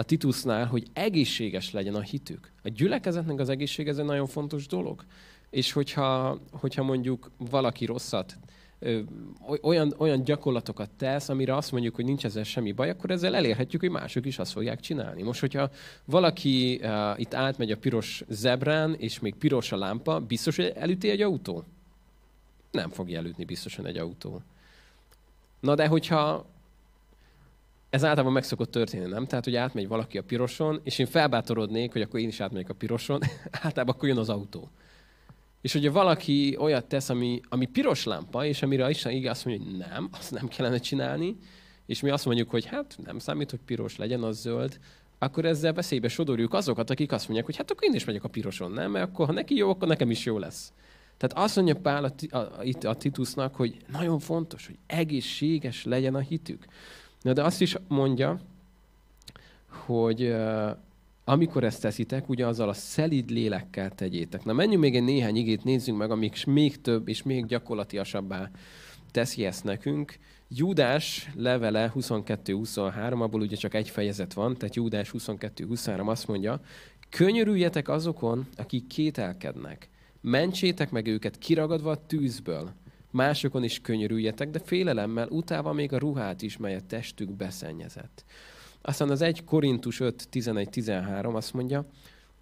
[0.00, 2.50] a Titusnál, hogy egészséges legyen a hitük.
[2.62, 5.04] A gyülekezetnek az egészség ez egy nagyon fontos dolog.
[5.50, 8.38] És hogyha, hogyha mondjuk valaki rosszat,
[9.62, 13.80] olyan, olyan gyakorlatokat tesz, amire azt mondjuk, hogy nincs ezzel semmi baj, akkor ezzel elérhetjük,
[13.80, 15.22] hogy mások is azt fogják csinálni.
[15.22, 15.70] Most, hogyha
[16.04, 21.10] valaki uh, itt átmegy a piros zebrán, és még piros a lámpa, biztos, hogy elüti
[21.10, 21.64] egy autó?
[22.70, 24.42] Nem fogja elütni biztosan egy autó.
[25.60, 26.46] Na de hogyha
[27.90, 29.26] ez általában meg szokott történni, nem?
[29.26, 32.74] Tehát, hogy átmegy valaki a piroson, és én felbátorodnék, hogy akkor én is átmegyek a
[32.74, 33.20] piroson,
[33.62, 34.70] általában akkor jön az autó.
[35.60, 39.66] És hogyha valaki olyat tesz, ami, ami piros lámpa, és amire Isten igaz azt mondja,
[39.66, 41.36] hogy nem, azt nem kellene csinálni,
[41.86, 44.78] és mi azt mondjuk, hogy hát nem számít, hogy piros legyen, az zöld,
[45.18, 48.28] akkor ezzel veszélybe sodorjuk azokat, akik azt mondják, hogy hát akkor én is megyek a
[48.28, 48.90] piroson, nem?
[48.90, 50.72] Mert akkor ha neki jó, akkor nekem is jó lesz.
[51.16, 56.14] Tehát azt mondja Pál a, a, a, a Titusnak, hogy nagyon fontos, hogy egészséges legyen
[56.14, 56.64] a hitük.
[57.22, 58.40] Na de azt is mondja,
[59.68, 60.70] hogy uh,
[61.24, 64.44] amikor ezt teszitek, ugye azzal a szelid lélekkel tegyétek.
[64.44, 68.50] Na menjünk még egy néhány igét, nézzünk meg, amik még több és még gyakorlatiasabbá
[69.10, 70.18] teszi ezt nekünk.
[70.48, 76.60] Júdás levele 22-23, abból ugye csak egy fejezet van, tehát Júdás 22-23 azt mondja,
[77.08, 79.88] könyörüljetek azokon, akik kételkednek.
[80.20, 82.70] Mentsétek meg őket kiragadva a tűzből
[83.10, 88.24] másokon is könyörüljetek, de félelemmel utáva még a ruhát is, mely a testük beszennyezett.
[88.82, 91.86] Aztán az 1 Korintus 5, 11-13 azt mondja,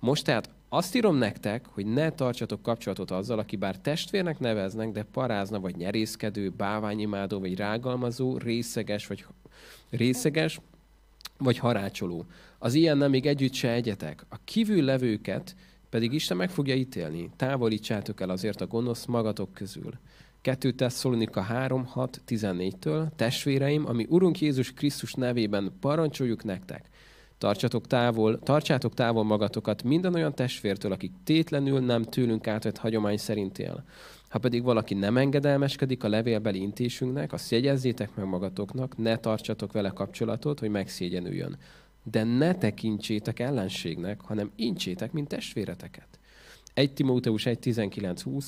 [0.01, 5.03] most tehát azt írom nektek, hogy ne tartsatok kapcsolatot azzal, aki bár testvérnek neveznek, de
[5.03, 9.27] parázna, vagy nyerészkedő, báványimádó, vagy rágalmazó, részeges, vagy
[9.91, 10.61] részeges,
[11.39, 12.27] vagy harácsoló.
[12.59, 14.25] Az ilyen nem még együtt se egyetek.
[14.29, 15.55] A kívül levőket
[15.91, 17.31] pedig Isten meg fogja ítélni.
[17.37, 19.93] Távolítsátok el azért a gonosz magatok közül.
[20.49, 26.89] 2 Tesszalonika 3, 6, 14-től, testvéreim, ami Urunk Jézus Krisztus nevében parancsoljuk nektek,
[27.39, 33.59] Tartsatok távol, tartsátok távol magatokat minden olyan testvértől, akik tétlenül nem tőlünk átvett hagyomány szerint
[33.59, 33.85] él.
[34.29, 39.89] Ha pedig valaki nem engedelmeskedik a levélbeli intésünknek, azt jegyezzétek meg magatoknak, ne tartsatok vele
[39.89, 41.57] kapcsolatot, hogy megszégyenüljön.
[42.03, 46.19] De ne tekintsétek ellenségnek, hanem incsétek, mint testvéreteket.
[46.75, 48.45] 1 Timóteus 1.19.20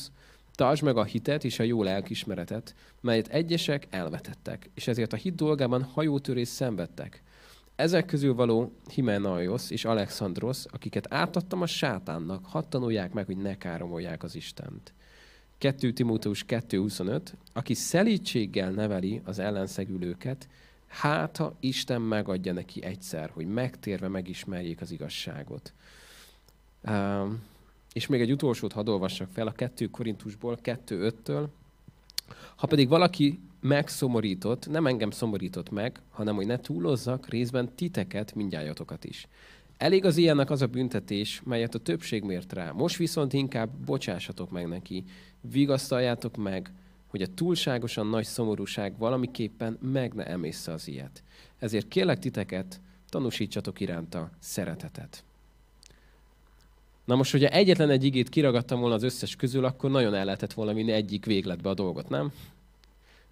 [0.61, 5.35] Tartsd meg a hitet és a jó lelkismeretet, melyet egyesek elvetettek, és ezért a hit
[5.35, 7.23] dolgában hajótörés szenvedtek.
[7.77, 13.57] Ezek közül való Himenaios és Alexandros, akiket átadtam a sátánnak, hadd tanulják meg, hogy ne
[13.57, 14.93] káromolják az Istent.
[15.59, 17.21] 2 Timóteus 2.25,
[17.53, 20.49] aki szelítséggel neveli az ellenszegülőket,
[20.87, 25.73] hát ha Isten megadja neki egyszer, hogy megtérve megismerjék az igazságot.
[26.89, 27.49] Um,
[27.93, 31.47] és még egy utolsót hadd olvassak fel a 2 Korintusból, 2.5-től.
[32.57, 39.05] Ha pedig valaki megszomorított, nem engem szomorított meg, hanem hogy ne túlozzak, részben titeket, mindjájatokat
[39.05, 39.29] is.
[39.77, 42.71] Elég az ilyennek az a büntetés, melyet a többség mért rá.
[42.71, 45.05] Most viszont inkább bocsássatok meg neki,
[45.41, 46.73] vigasztaljátok meg,
[47.07, 51.23] hogy a túlságosan nagy szomorúság valamiképpen meg ne emészze az ilyet.
[51.59, 55.25] Ezért kérlek titeket, tanúsítsatok iránta szeretetet.
[57.11, 60.53] Na most, hogyha egyetlen egy igét kiragadtam volna az összes közül, akkor nagyon el lehetett
[60.53, 62.33] volna vinni egyik végletbe a dolgot, nem?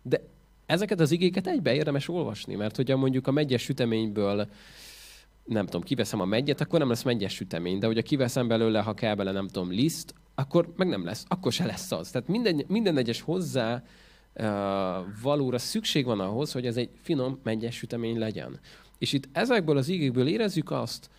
[0.03, 0.21] De
[0.67, 4.49] ezeket az igéket egybe érdemes olvasni, mert hogyha mondjuk a megyes süteményből
[5.45, 8.95] nem tudom, kiveszem a megyet, akkor nem lesz megyes sütemény, de hogyha kiveszem belőle, ha
[8.95, 12.11] kell bele, nem tudom, liszt, akkor meg nem lesz, akkor se lesz az.
[12.11, 13.83] Tehát minden, minden egyes hozzá
[14.35, 14.47] uh,
[15.23, 18.61] valóra szükség van ahhoz, hogy ez egy finom megyes sütemény legyen.
[18.99, 21.11] És itt ezekből az igékből érezzük azt,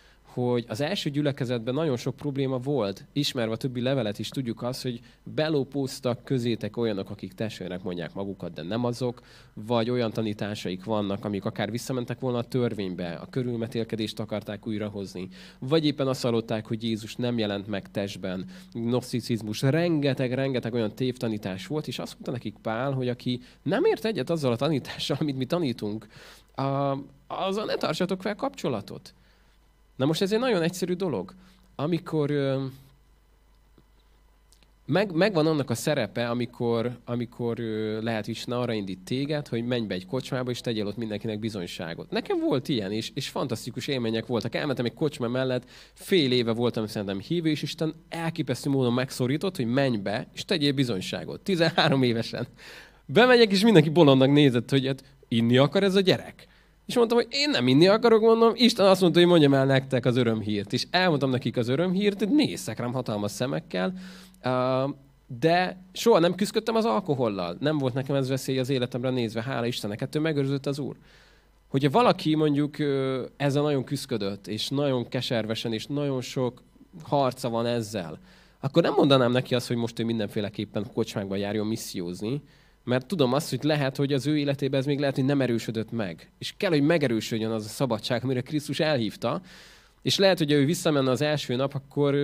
[0.48, 4.82] hogy az első gyülekezetben nagyon sok probléma volt, ismerve a többi levelet is tudjuk azt,
[4.82, 9.20] hogy belópóztak közétek olyanok, akik testvérek mondják magukat, de nem azok,
[9.54, 15.86] vagy olyan tanításaik vannak, amik akár visszamentek volna a törvénybe, a körülmetélkedést akarták újrahozni, vagy
[15.86, 21.86] éppen azt hallották, hogy Jézus nem jelent meg testben, gnoszticizmus, rengeteg, rengeteg olyan tévtanítás volt,
[21.86, 25.44] és azt mondta nekik Pál, hogy aki nem ért egyet azzal a tanítással, amit mi
[25.44, 26.06] tanítunk,
[27.26, 29.14] azzal ne tartsatok fel kapcsolatot
[30.00, 31.34] Na most ez egy nagyon egyszerű dolog.
[31.76, 32.32] Amikor
[34.86, 37.58] meg, megvan annak a szerepe, amikor, amikor
[38.02, 42.10] lehet is arra indít téged, hogy menj be egy kocsmába, és tegyél ott mindenkinek bizonyságot.
[42.10, 44.54] Nekem volt ilyen, és, és fantasztikus élmények voltak.
[44.54, 49.66] Elmentem egy kocsma mellett, fél éve voltam szerintem hívő, és Isten elképesztő módon megszorított, hogy
[49.66, 51.40] menj be, és tegyél bizonyságot.
[51.40, 52.46] 13 évesen.
[53.06, 56.48] Bemegyek, és mindenki bolondnak nézett, hogy hát inni akar ez a gyerek.
[56.90, 60.04] És mondtam, hogy én nem inni akarok, mondom, Isten azt mondta, hogy mondjam el nektek
[60.04, 60.72] az örömhírt.
[60.72, 63.92] És elmondtam nekik az örömhírt, néztek rám hatalmas szemekkel,
[65.40, 67.56] de soha nem küzdöttem az alkohollal.
[67.60, 70.96] Nem volt nekem ez veszély az életemre nézve, hála Istennek, ettől megőrzött az Úr.
[71.68, 72.76] Hogyha valaki mondjuk
[73.36, 76.62] ezzel nagyon küzdött, és nagyon keservesen, és nagyon sok
[77.02, 78.18] harca van ezzel,
[78.60, 82.42] akkor nem mondanám neki azt, hogy most ő mindenféleképpen kocsmákba járjon missziózni,
[82.84, 85.90] mert tudom azt, hogy lehet, hogy az ő életében ez még lehet, hogy nem erősödött
[85.90, 86.30] meg.
[86.38, 89.42] És kell, hogy megerősödjön az a szabadság, amire Krisztus elhívta.
[90.02, 92.16] És lehet, hogy ő visszamenne az első nap, akkor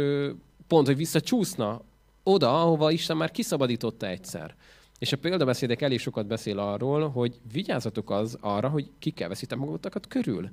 [0.66, 1.82] pont, hogy visszacsúszna
[2.22, 4.54] oda, ahova Isten már kiszabadította egyszer.
[4.98, 9.58] És a példabeszédek elég sokat beszél arról, hogy vigyázzatok az arra, hogy ki kell veszitek
[9.58, 10.50] magatokat körül.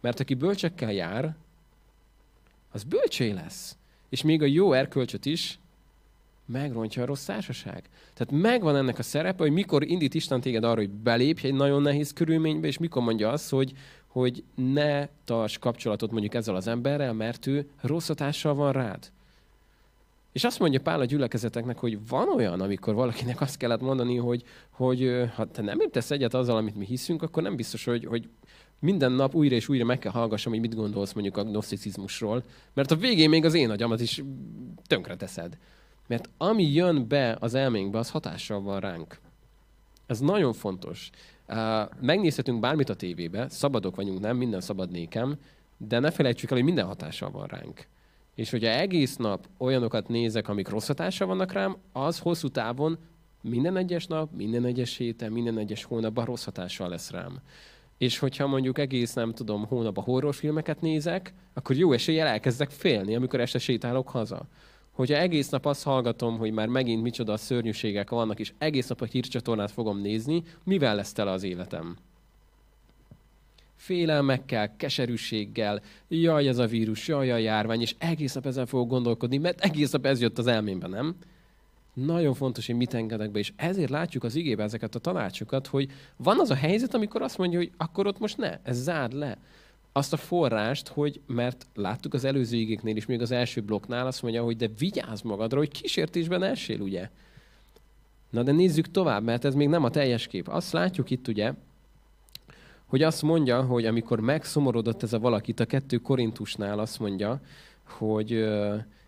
[0.00, 1.36] Mert aki bölcsekkel jár,
[2.72, 3.76] az bölcsé lesz.
[4.08, 5.58] És még a jó erkölcsöt is
[6.48, 7.88] megrontja a rossz társaság.
[8.14, 11.82] Tehát megvan ennek a szerepe, hogy mikor indít Isten téged arra, hogy belépj egy nagyon
[11.82, 13.72] nehéz körülménybe, és mikor mondja azt, hogy,
[14.06, 19.10] hogy ne tarts kapcsolatot mondjuk ezzel az emberrel, mert ő rossz hatással van rád.
[20.32, 24.44] És azt mondja Pál a gyülekezeteknek, hogy van olyan, amikor valakinek azt kellett mondani, hogy,
[24.70, 28.28] hogy ha te nem értesz egyet azzal, amit mi hiszünk, akkor nem biztos, hogy, hogy
[28.78, 32.42] minden nap újra és újra meg kell hallgassam, hogy mit gondolsz mondjuk a gnoszticizmusról,
[32.74, 34.22] mert a végén még az én agyamat is
[34.86, 35.58] tönkre teszed.
[36.08, 39.20] Mert ami jön be az elménkbe, az hatással van ránk.
[40.06, 41.10] Ez nagyon fontos.
[42.00, 45.36] Megnézhetünk bármit a tévébe, szabadok vagyunk, nem, minden szabad nékem,
[45.76, 47.86] de ne felejtsük el, hogy minden hatással van ránk.
[48.34, 52.98] És hogyha egész nap olyanokat nézek, amik rossz hatással vannak rám, az hosszú távon
[53.42, 57.38] minden egyes nap, minden egyes héten, minden egyes hónapban rossz hatással lesz rám.
[57.98, 63.40] És hogyha mondjuk egész, nem tudom, hónapban horrorfilmeket nézek, akkor jó eséllyel elkezdek félni, amikor
[63.40, 64.46] este sétálok haza
[64.98, 69.04] hogyha egész nap azt hallgatom, hogy már megint micsoda szörnyűségek vannak, és egész nap a
[69.04, 71.96] hírcsatornát fogom nézni, mivel lesz tele az életem?
[73.76, 79.36] Félelmekkel, keserűséggel, jaj, ez a vírus, jaj, a járvány, és egész nap ezen fogok gondolkodni,
[79.36, 81.16] mert egész nap ez jött az elmémbe, nem?
[81.92, 85.90] Nagyon fontos, hogy mit engedek be, és ezért látjuk az igébe ezeket a tanácsokat, hogy
[86.16, 89.38] van az a helyzet, amikor azt mondja, hogy akkor ott most ne, ez zárd le.
[89.92, 94.22] Azt a forrást, hogy, mert láttuk az előző igéknél is, még az első blokknál azt
[94.22, 97.10] mondja, hogy de vigyázz magadra, hogy kísértésben essél, ugye?
[98.30, 100.48] Na de nézzük tovább, mert ez még nem a teljes kép.
[100.48, 101.52] Azt látjuk itt, ugye,
[102.86, 107.40] hogy azt mondja, hogy amikor megszomorodott ez a valakit a kettő Korintusnál, azt mondja,
[107.82, 108.48] hogy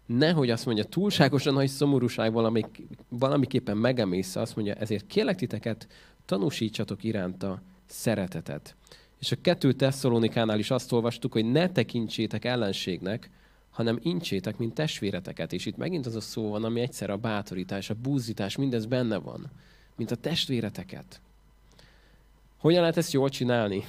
[0.06, 2.64] nehogy azt mondja, túlságosan nagy szomorúság valami,
[3.08, 5.88] valamiképpen megemész, azt mondja, ezért kérlek titeket,
[6.24, 8.76] tanúsítsatok iránta szeretetet.
[9.20, 13.30] És a kettő Tesszalonikánál is azt olvastuk, hogy ne tekintsétek ellenségnek,
[13.70, 15.52] hanem incsétek, mint testvéreteket.
[15.52, 19.16] És itt megint az a szó van, ami egyszer a bátorítás, a búzítás, mindez benne
[19.16, 19.50] van,
[19.96, 21.20] mint a testvéreteket.
[22.56, 23.84] Hogyan lehet ezt jól csinálni?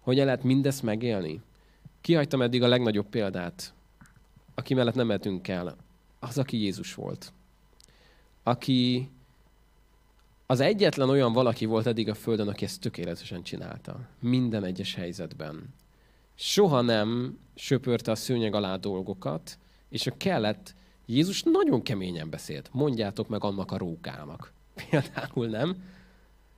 [0.00, 1.40] Hogyan lehet mindezt megélni?
[2.00, 3.74] Kihagytam eddig a legnagyobb példát,
[4.54, 5.76] aki mellett nem mehetünk el.
[6.18, 7.32] Az, aki Jézus volt.
[8.42, 9.08] Aki
[10.46, 14.00] az egyetlen olyan valaki volt eddig a Földön, aki ezt tökéletesen csinálta.
[14.20, 15.74] Minden egyes helyzetben.
[16.34, 20.74] Soha nem söpörte a szőnyeg alá dolgokat, és a kellett,
[21.06, 22.68] Jézus nagyon keményen beszélt.
[22.72, 24.52] Mondjátok meg annak a rókának.
[24.90, 25.82] Például nem.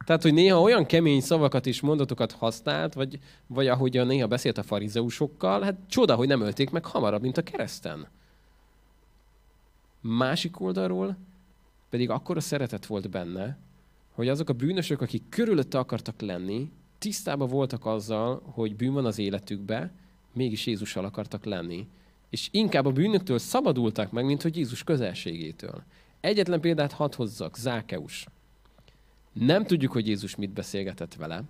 [0.06, 4.58] Tehát, hogy néha olyan kemény szavakat és mondatokat használt, vagy, vagy ahogy a néha beszélt
[4.58, 8.06] a farizeusokkal, hát csoda, hogy nem ölték meg hamarabb, mint a kereszten.
[10.00, 11.16] Másik oldalról
[11.90, 13.58] pedig akkora szeretet volt benne,
[14.18, 19.18] hogy azok a bűnösök, akik körülötte akartak lenni, tisztában voltak azzal, hogy bűn van az
[19.18, 19.92] életükbe,
[20.32, 21.86] mégis Jézussal akartak lenni.
[22.30, 25.82] És inkább a bűnöktől szabadultak meg, mint hogy Jézus közelségétől.
[26.20, 28.26] Egyetlen példát hadd hozzak, Zákeus.
[29.32, 31.42] Nem tudjuk, hogy Jézus mit beszélgetett vele,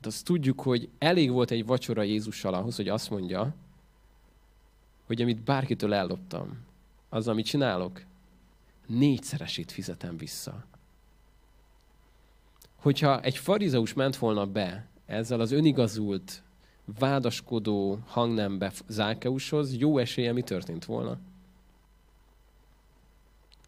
[0.00, 3.54] de azt tudjuk, hogy elég volt egy vacsora Jézussal ahhoz, hogy azt mondja,
[5.06, 6.58] hogy amit bárkitől elloptam,
[7.08, 8.02] az, amit csinálok,
[8.86, 10.64] négyszeresét fizetem vissza
[12.84, 16.42] hogyha egy farizeus ment volna be ezzel az önigazult,
[16.98, 21.18] vádaskodó hangnembe Zákeushoz, jó esélye mi történt volna?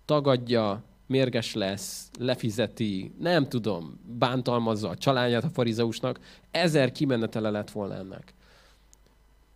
[0.05, 7.95] Tagadja, mérges lesz, lefizeti, nem tudom, bántalmazza a családját a farizeusnak, ezer kimenetele lett volna
[7.95, 8.35] ennek.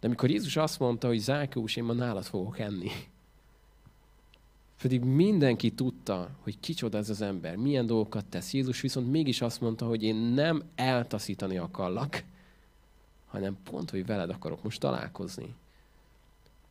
[0.01, 2.91] De amikor Jézus azt mondta, hogy Zákeus, én ma nálad fogok enni,
[4.81, 8.53] pedig mindenki tudta, hogy kicsoda ez az ember, milyen dolgokat tesz.
[8.53, 12.25] Jézus viszont mégis azt mondta, hogy én nem eltaszítani akarlak,
[13.27, 15.55] hanem pont, hogy veled akarok most találkozni.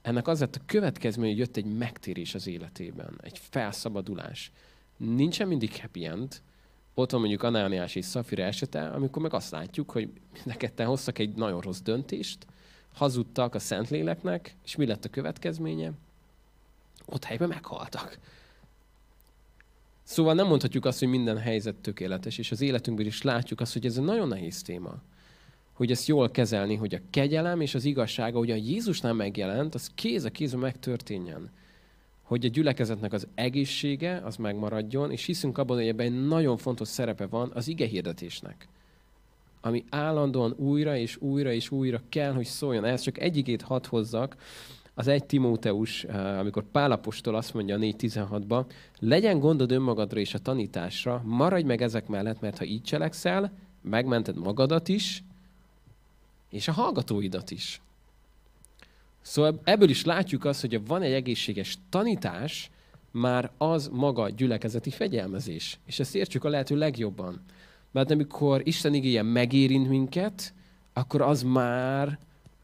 [0.01, 4.51] Ennek az lett a következmény, hogy jött egy megtérés az életében, egy felszabadulás.
[4.97, 6.41] Nincsen mindig happy end,
[6.93, 10.09] ott van mondjuk Anániás és Szafira esete, amikor meg azt látjuk, hogy
[10.43, 12.45] neketten hoztak egy nagyon rossz döntést,
[12.93, 15.91] hazudtak a Szentléleknek, és mi lett a következménye?
[17.11, 18.19] Ott helyben meghaltak.
[20.03, 23.85] Szóval nem mondhatjuk azt, hogy minden helyzet tökéletes, és az életünkben is látjuk azt, hogy
[23.85, 25.01] ez egy nagyon nehéz téma.
[25.73, 29.91] Hogy ezt jól kezelni, hogy a kegyelem és az igazsága, hogy a Jézusnál megjelent, az
[29.95, 31.49] kéz a kézben megtörténjen.
[32.21, 36.87] Hogy a gyülekezetnek az egészsége, az megmaradjon, és hiszünk abban, hogy ebben egy nagyon fontos
[36.87, 38.67] szerepe van az ige hirdetésnek.
[39.61, 42.85] Ami állandóan újra és újra és újra kell, hogy szóljon.
[42.85, 44.35] Ehhez csak egyikét hadd hozzak,
[44.99, 48.65] az egy Timóteus, eh, amikor Pálapostól azt mondja a 4.16-ba,
[48.99, 54.37] legyen gondod önmagadra és a tanításra, maradj meg ezek mellett, mert ha így cselekszel, megmented
[54.37, 55.23] magadat is,
[56.49, 57.81] és a hallgatóidat is.
[59.21, 62.71] Szóval ebből is látjuk azt, hogy van egy egészséges tanítás,
[63.11, 65.79] már az maga gyülekezeti fegyelmezés.
[65.85, 67.41] És ezt értsük a lehető legjobban.
[67.91, 70.53] Mert amikor Isten igéje megérint minket,
[70.93, 72.19] akkor az már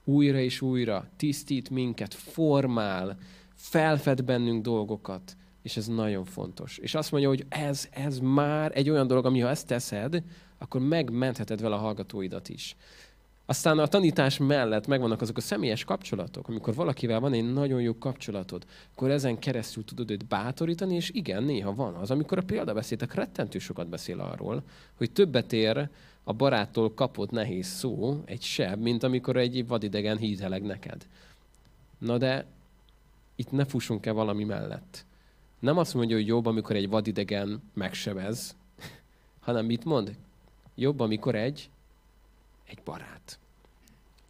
[0.05, 3.17] újra és újra tisztít minket, formál,
[3.55, 6.77] felfed bennünk dolgokat, és ez nagyon fontos.
[6.77, 10.23] És azt mondja, hogy ez, ez már egy olyan dolog, ami ha ezt teszed,
[10.57, 12.75] akkor megmentheted vele a hallgatóidat is.
[13.47, 17.97] Aztán a tanítás mellett megvannak azok a személyes kapcsolatok, amikor valakivel van egy nagyon jó
[17.97, 23.13] kapcsolatod, akkor ezen keresztül tudod őt bátorítani, és igen, néha van az, amikor a példabeszédek
[23.13, 24.63] rettentő sokat beszél arról,
[24.97, 25.89] hogy többet ér
[26.27, 31.07] a baráttól kapott nehéz szó, egy seb, mint amikor egy vadidegen hízeleg neked.
[31.97, 32.45] Na de
[33.35, 35.05] itt ne fussunk el valami mellett.
[35.59, 38.55] Nem azt mondja, hogy jobb, amikor egy vadidegen megsebez,
[39.45, 40.15] hanem mit mond?
[40.75, 41.69] Jobb, amikor egy,
[42.65, 43.39] egy barát.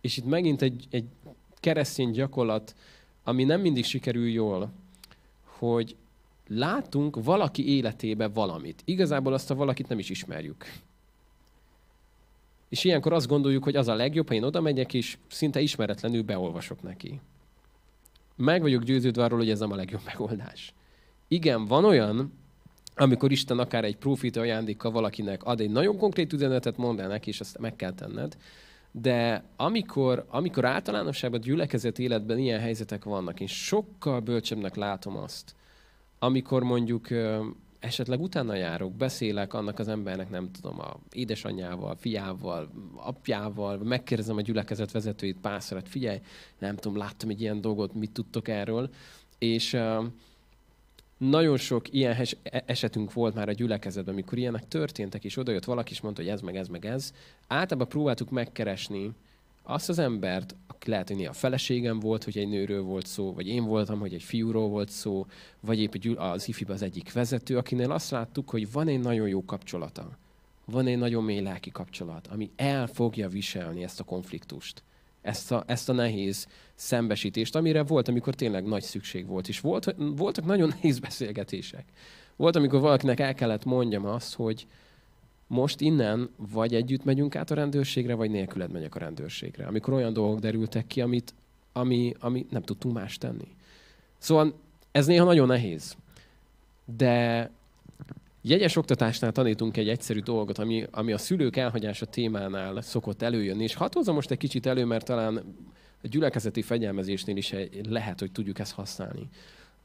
[0.02, 1.06] És itt megint egy, egy
[1.56, 2.76] keresztény gyakorlat,
[3.24, 4.72] ami nem mindig sikerül jól,
[5.44, 5.96] hogy
[6.48, 8.82] látunk valaki életébe valamit.
[8.86, 10.66] Igazából azt a valakit nem is ismerjük.
[12.70, 16.24] És ilyenkor azt gondoljuk, hogy az a legjobb, ha én oda megyek, és szinte ismeretlenül
[16.24, 17.20] beolvasok neki.
[18.36, 20.74] Meg vagyok győződve arról, hogy ez nem a legjobb megoldás.
[21.28, 22.34] Igen, van olyan,
[22.96, 27.30] amikor Isten akár egy profita ajándékkal valakinek ad egy nagyon konkrét üzenetet, mond el neki,
[27.30, 28.38] és azt meg kell tenned.
[28.92, 35.56] De amikor, amikor általánosságban gyülekezet életben ilyen helyzetek vannak, én sokkal bölcsebbnek látom azt,
[36.20, 37.08] amikor mondjuk
[37.86, 44.42] esetleg utána járok, beszélek annak az embernek, nem tudom, a édesanyjával, fiával, apjával, megkérdezem a
[44.42, 46.20] gyülekezet vezetőit párszor, figyelj,
[46.60, 48.90] nem tudom, láttam egy ilyen dolgot, mit tudtok erről,
[49.38, 49.78] és
[51.18, 55.92] nagyon sok ilyen e-, esetünk volt már a gyülekezetben, amikor ilyenek történtek, és odajött valaki,
[55.92, 57.14] és mondta, hogy ez, meg ez, meg ez.
[57.48, 59.12] Általában próbáltuk megkeresni
[59.66, 63.48] azt az embert, aki lehet, hogy a feleségem volt, hogy egy nőről volt szó, vagy
[63.48, 65.26] én voltam, hogy egy fiúról volt szó,
[65.60, 69.46] vagy épp az ifi az egyik vezető, akinél azt láttuk, hogy van egy nagyon jó
[69.46, 70.18] kapcsolata.
[70.66, 74.84] Van egy nagyon mély lelki kapcsolat, ami el fogja viselni ezt a konfliktust
[75.26, 79.48] ezt a, ezt a nehéz szembesítést, amire volt, amikor tényleg nagy szükség volt.
[79.48, 81.86] És volt, voltak nagyon nehéz beszélgetések.
[82.36, 84.68] Volt, amikor valakinek el kellett mondjam azt, hogy
[85.48, 89.66] most innen vagy együtt megyünk át a rendőrségre, vagy nélküled megyek a rendőrségre.
[89.66, 91.34] Amikor olyan dolgok derültek ki, amit,
[91.74, 93.48] ami, ami nem tudtunk más tenni.
[94.18, 94.54] Szóval
[94.92, 95.96] ez néha nagyon nehéz.
[96.98, 97.50] De
[98.48, 103.74] Jegyes oktatásnál tanítunk egy egyszerű dolgot, ami, ami a szülők elhagyása témánál szokott előjönni, és
[103.74, 105.38] hatózom most egy kicsit elő, mert talán
[106.04, 107.54] a gyülekezeti fegyelmezésnél is
[107.90, 109.30] lehet, hogy tudjuk ezt használni.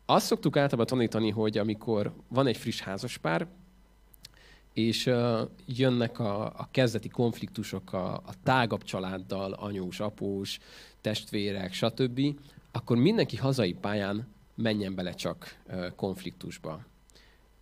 [0.06, 3.46] Azt szoktuk általában tanítani, hogy amikor van egy friss házaspár,
[4.72, 10.58] és uh, jönnek a, a kezdeti konfliktusok a, a tágabb családdal, anyós, após,
[11.00, 12.20] testvérek, stb.,
[12.72, 16.88] akkor mindenki hazai pályán menjen bele csak uh, konfliktusba.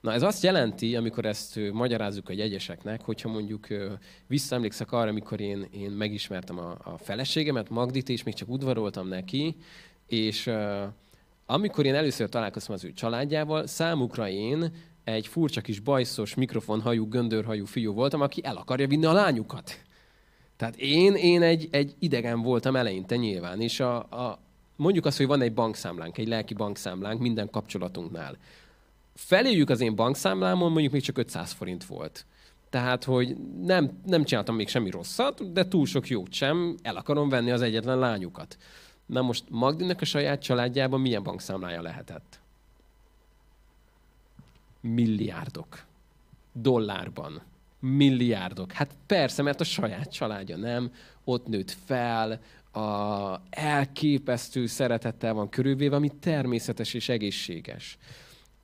[0.01, 3.67] Na ez azt jelenti, amikor ezt magyarázzuk a jegyeseknek, hogyha mondjuk
[4.27, 9.57] visszaemlékszek arra, amikor én, én megismertem a, a feleségemet, Magdit, és még csak udvaroltam neki,
[10.07, 10.83] és uh,
[11.47, 14.73] amikor én először találkoztam az ő családjával, számukra én
[15.13, 19.81] egy furcsa kis bajszos, mikrofonhajú, göndörhajú fiú voltam, aki el akarja vinni a lányukat.
[20.57, 24.41] Tehát én, én egy, egy idegen voltam eleinte nyilván, és a, a,
[24.77, 28.37] mondjuk azt, hogy van egy bankszámlánk, egy lelki bankszámlánk minden kapcsolatunknál
[29.19, 32.27] feléjük az én bankszámlámon mondjuk még csak 500 forint volt.
[32.71, 37.29] Tehát, hogy nem, nem csináltam még semmi rosszat, de túl sok jót sem, el akarom
[37.29, 38.57] venni az egyetlen lányukat.
[39.07, 42.41] Na most Magdinek a saját családjában milyen bankszámlája lehetett?
[44.81, 45.85] Milliárdok.
[46.53, 47.43] Dollárban.
[47.81, 48.73] Milliárdok.
[48.73, 50.93] Hát persze, mert a saját családja nem,
[51.25, 52.41] ott nőtt fel,
[52.73, 57.99] a elképesztő szeretettel van körülvéve, ami természetes és egészséges.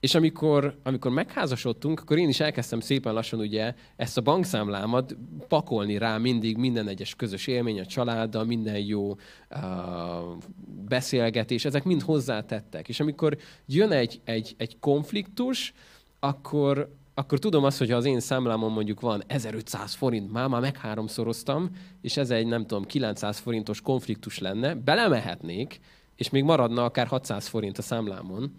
[0.01, 5.17] És amikor, amikor megházasodtunk, akkor én is elkezdtem szépen lassan ugye ezt a bankszámlámat
[5.49, 9.19] pakolni rá mindig minden egyes közös élmény a családdal, minden jó uh,
[10.89, 12.89] beszélgetés, ezek mind hozzátettek.
[12.89, 13.37] És amikor
[13.67, 15.73] jön egy, egy, egy konfliktus,
[16.25, 20.61] akkor, akkor tudom azt, hogy ha az én számlámon mondjuk van 1500 forint, már, már
[20.61, 21.70] megháromszoroztam,
[22.01, 25.81] és ez egy, nem tudom, 900 forintos konfliktus lenne, belemehetnék,
[26.16, 28.53] és még maradna akár 600 forint a számlámon,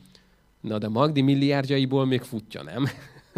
[0.66, 2.86] Na de Magdi milliárdjaiból még futja, nem?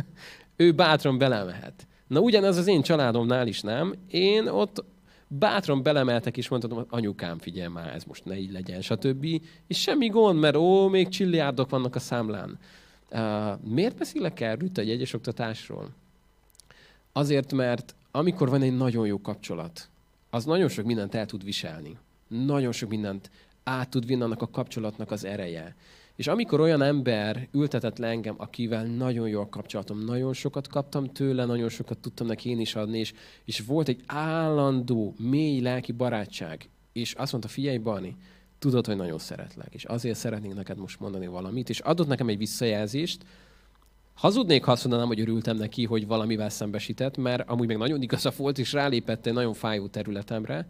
[0.65, 1.87] ő bátran belemehet.
[2.07, 3.93] Na ugyanez az én családomnál is nem.
[4.09, 4.83] Én ott
[5.27, 9.25] bátran belemeltek, és mondtam, anyukám, figyelj már, ez most ne így legyen, stb.
[9.67, 12.59] És semmi gond, mert ó, még csilliárdok vannak a számlán.
[13.11, 15.89] Uh, miért beszélek erről a jegyes oktatásról?
[17.11, 19.89] Azért, mert amikor van egy nagyon jó kapcsolat,
[20.29, 21.97] az nagyon sok mindent el tud viselni.
[22.27, 23.29] Nagyon sok mindent
[23.63, 25.75] át tud vinni annak a kapcsolatnak az ereje.
[26.15, 31.05] És amikor olyan ember ültetett le engem, akivel nagyon jó a kapcsolatom, nagyon sokat kaptam
[31.05, 33.13] tőle, nagyon sokat tudtam neki én is adni, és,
[33.45, 36.69] és volt egy állandó, mély lelki barátság.
[36.93, 38.15] És azt mondta, figyelj, Barni,
[38.59, 42.37] tudod, hogy nagyon szeretlek, és azért szeretnék neked most mondani valamit, és adott nekem egy
[42.37, 43.25] visszajelzést,
[44.13, 48.31] Hazudnék, ha azt mondanám, hogy örültem neki, hogy valamivel szembesített, mert amúgy meg nagyon igaza
[48.37, 50.67] volt, és rálépett egy nagyon fájó területemre,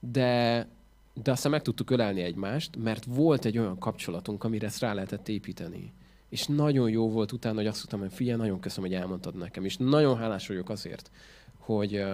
[0.00, 0.66] de
[1.22, 5.28] de aztán meg tudtuk ölelni egymást, mert volt egy olyan kapcsolatunk, amire ezt rá lehetett
[5.28, 5.92] építeni.
[6.28, 9.64] És nagyon jó volt utána, hogy azt mondtam, hogy figyelj, nagyon köszönöm, hogy elmondtad nekem,
[9.64, 11.10] és nagyon hálás vagyok azért,
[11.58, 12.04] hogy,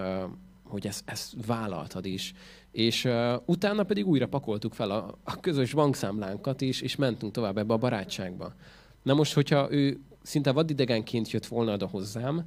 [0.68, 2.34] hogy ezt, ezt vállaltad is.
[2.70, 7.58] És uh, utána pedig újra pakoltuk fel a, a közös bankszámlánkat is, és mentünk tovább
[7.58, 8.54] ebbe a barátságba.
[9.02, 12.44] Na most, hogyha ő szinte vadidegenként jött volna oda hozzám,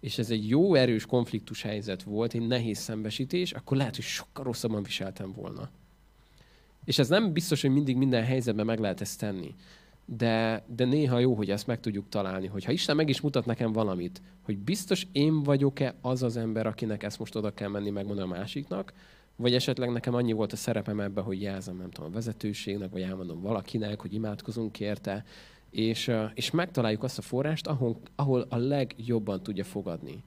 [0.00, 4.44] és ez egy jó erős konfliktus helyzet volt, egy nehéz szembesítés, akkor lehet, hogy sokkal
[4.44, 5.70] rosszabban viseltem volna.
[6.84, 9.54] És ez nem biztos, hogy mindig minden helyzetben meg lehet ezt tenni.
[10.04, 13.46] De, de néha jó, hogy ezt meg tudjuk találni, hogy ha Isten meg is mutat
[13.46, 17.90] nekem valamit, hogy biztos én vagyok-e az az ember, akinek ezt most oda kell menni
[17.90, 18.92] megmondani a másiknak,
[19.36, 23.02] vagy esetleg nekem annyi volt a szerepem ebben, hogy jelzem, nem tudom, a vezetőségnek, vagy
[23.02, 25.24] elmondom valakinek, hogy imádkozunk érte,
[25.70, 30.24] és, és megtaláljuk azt a forrást, ahol, ahol a legjobban tudja fogadni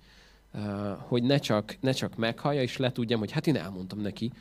[0.97, 4.31] hogy ne csak, ne csak meghallja, és letudjam, hogy hát én elmondtam neki,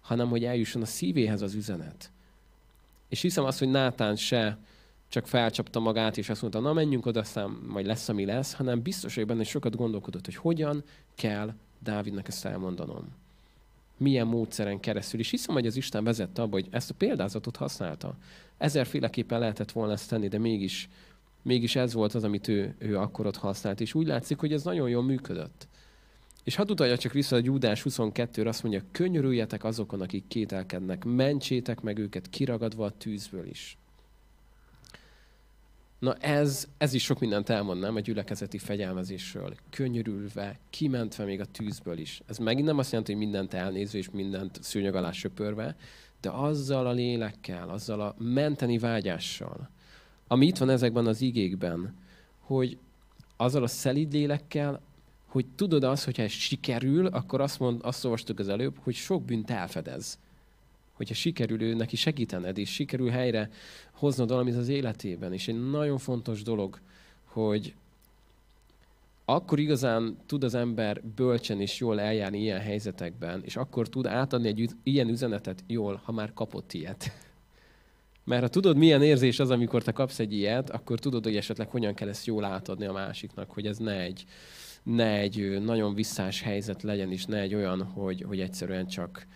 [0.00, 2.10] hanem hogy eljusson a szívéhez az üzenet.
[3.08, 4.58] És hiszem azt, hogy Nátán se
[5.10, 8.82] csak felcsapta magát, és azt mondta, na menjünk oda, aztán majd lesz, ami lesz, hanem
[8.82, 10.84] biztos, hogy benne sokat gondolkodott, hogy hogyan
[11.14, 13.08] kell Dávidnak ezt elmondanom.
[13.96, 15.20] Milyen módszeren keresztül.
[15.20, 18.16] És hiszem, hogy az Isten vezette abba, hogy ezt a példázatot használta.
[18.58, 20.88] Ezerféleképpen lehetett volna ezt tenni, de mégis,
[21.42, 23.80] mégis ez volt az, amit ő, ő akkor ott használt.
[23.80, 25.68] És úgy látszik, hogy ez nagyon jól működött.
[26.44, 31.80] És hadd utalja csak vissza a Júdás 22 azt mondja, könyörüljetek azokon, akik kételkednek, mentsétek
[31.80, 33.78] meg őket kiragadva a tűzből is.
[36.00, 37.96] Na ez, ez is sok mindent elmond, nem?
[37.96, 39.54] A gyülekezeti fegyelmezésről.
[39.70, 42.22] Könyörülve, kimentve még a tűzből is.
[42.26, 45.76] Ez megint nem azt jelenti, hogy mindent elnézve és mindent szőnyeg alá söpörve,
[46.20, 49.68] de azzal a lélekkel, azzal a menteni vágyással,
[50.26, 51.94] ami itt van ezekben az igékben,
[52.38, 52.78] hogy
[53.36, 54.80] azzal a szelíd lélekkel,
[55.26, 59.24] hogy tudod azt, hogyha ez sikerül, akkor azt, mond, azt olvastuk az előbb, hogy sok
[59.24, 60.18] bűnt elfedez.
[61.00, 63.50] Hogyha sikerül ő neki segítened, és sikerül helyre
[63.92, 65.32] hoznod valamit az életében.
[65.32, 66.78] És egy nagyon fontos dolog,
[67.24, 67.74] hogy
[69.24, 74.48] akkor igazán tud az ember bölcsen és jól eljárni ilyen helyzetekben, és akkor tud átadni
[74.48, 77.12] egy ilyen üzenetet jól, ha már kapott ilyet.
[78.24, 81.68] Mert ha tudod, milyen érzés az, amikor te kapsz egy ilyet, akkor tudod, hogy esetleg
[81.68, 84.24] hogyan kell ezt jól átadni a másiknak, hogy ez ne egy,
[84.82, 89.26] ne egy nagyon visszás helyzet legyen, és ne egy olyan, hogy, hogy egyszerűen csak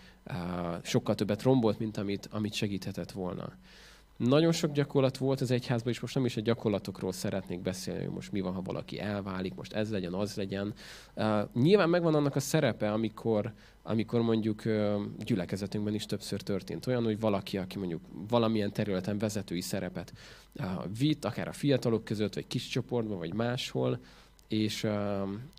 [0.81, 3.53] sokkal többet rombolt, mint amit, amit segíthetett volna.
[4.17, 8.13] Nagyon sok gyakorlat volt az egyházban, és most nem is a gyakorlatokról szeretnék beszélni, hogy
[8.13, 10.73] most mi van, ha valaki elválik, most ez legyen, az legyen.
[11.13, 13.53] Uh, nyilván megvan annak a szerepe, amikor,
[13.83, 19.61] amikor mondjuk uh, gyülekezetünkben is többször történt olyan, hogy valaki, aki mondjuk valamilyen területen vezetői
[19.61, 20.13] szerepet
[20.55, 20.65] uh,
[20.97, 23.99] vitt, akár a fiatalok között, vagy kis csoportban, vagy máshol,
[24.47, 24.87] és,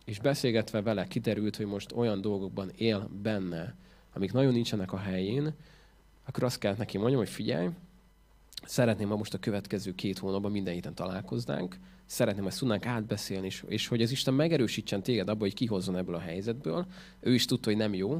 [0.04, 3.74] és beszélgetve vele kiderült, hogy most olyan dolgokban él benne,
[4.16, 5.54] amik nagyon nincsenek a helyén,
[6.24, 7.68] akkor azt kellett neki mondjam, hogy figyelj,
[8.64, 13.64] szeretném, ha most a következő két hónapban minden héten találkoznánk, szeretném, hogy tudnánk átbeszélni, és,
[13.68, 16.86] és hogy az Isten megerősítsen téged abba, hogy kihozzon ebből a helyzetből.
[17.20, 18.18] Ő is tudta, hogy nem jó,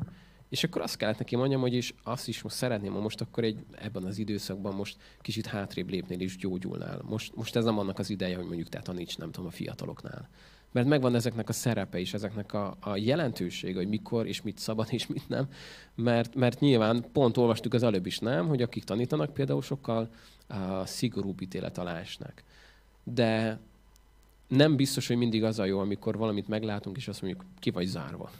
[0.48, 3.44] és akkor azt kellett neki mondjam, hogy is azt is most szeretném, ha most akkor
[3.44, 7.00] egy, ebben az időszakban most kicsit hátrébb lépnél és gyógyulnál.
[7.04, 10.28] Most, most ez nem annak az ideje, hogy mondjuk te taníts, nem tudom, a fiataloknál
[10.76, 14.86] mert megvan ezeknek a szerepe is, ezeknek a, a jelentősége, hogy mikor és mit szabad
[14.90, 15.48] és mit nem,
[15.94, 20.10] mert, mert nyilván pont olvastuk az előbb is, nem, hogy akik tanítanak például sokkal
[20.48, 22.44] uh, szigorúbb ítélet alá esnek.
[23.04, 23.58] De
[24.48, 27.86] nem biztos, hogy mindig az a jó, amikor valamit meglátunk, és azt mondjuk, ki vagy
[27.86, 28.30] zárva.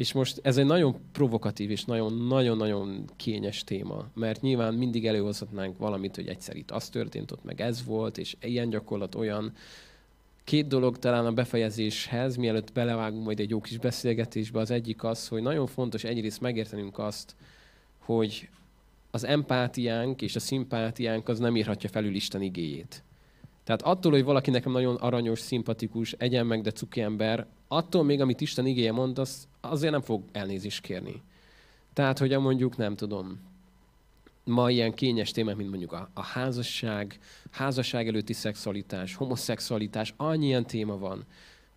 [0.00, 6.14] És most ez egy nagyon provokatív és nagyon-nagyon kényes téma, mert nyilván mindig előhozhatnánk valamit,
[6.14, 9.52] hogy egyszer itt az történt, ott meg ez volt, és ilyen gyakorlat olyan,
[10.44, 15.28] Két dolog talán a befejezéshez, mielőtt belevágunk majd egy jó kis beszélgetésbe, az egyik az,
[15.28, 17.36] hogy nagyon fontos egyrészt megértenünk azt,
[17.98, 18.48] hogy
[19.10, 23.02] az empátiánk és a szimpátiánk az nem írhatja felül Isten igéjét.
[23.64, 28.20] Tehát attól, hogy valaki nekem nagyon aranyos, szimpatikus, egyen meg, de cuki ember, attól még,
[28.20, 31.22] amit Isten igéje mond, az azért nem fog elnézést kérni.
[31.92, 33.40] Tehát, hogy mondjuk, nem tudom,
[34.44, 37.18] ma ilyen kényes témák, mint mondjuk a, a házasság,
[37.50, 41.24] házasság előtti szexualitás, homoszexualitás, annyi ilyen téma van.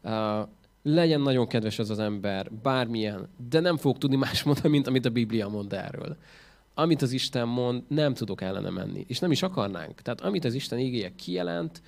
[0.03, 0.47] Uh,
[0.83, 5.05] legyen nagyon kedves az az ember, bármilyen, de nem fog tudni más mondani, mint amit
[5.05, 6.17] a Biblia mond erről.
[6.73, 9.05] Amit az Isten mond, nem tudok ellene menni.
[9.07, 10.01] És nem is akarnánk.
[10.01, 11.81] Tehát amit az Isten igéje kijelent,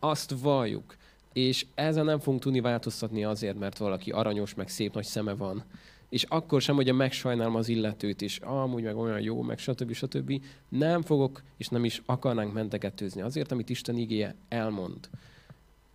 [0.00, 0.96] azt valljuk.
[1.36, 5.64] És ezen nem fogunk tudni változtatni azért, mert valaki aranyos, meg szép nagy szeme van,
[6.08, 9.92] és akkor sem, hogy megsajnálom az illetőt, és amúgy meg olyan jó, meg stb.
[9.92, 10.42] stb.
[10.68, 15.08] Nem fogok, és nem is akarnánk mentegetőzni azért, amit Isten igéje elmond.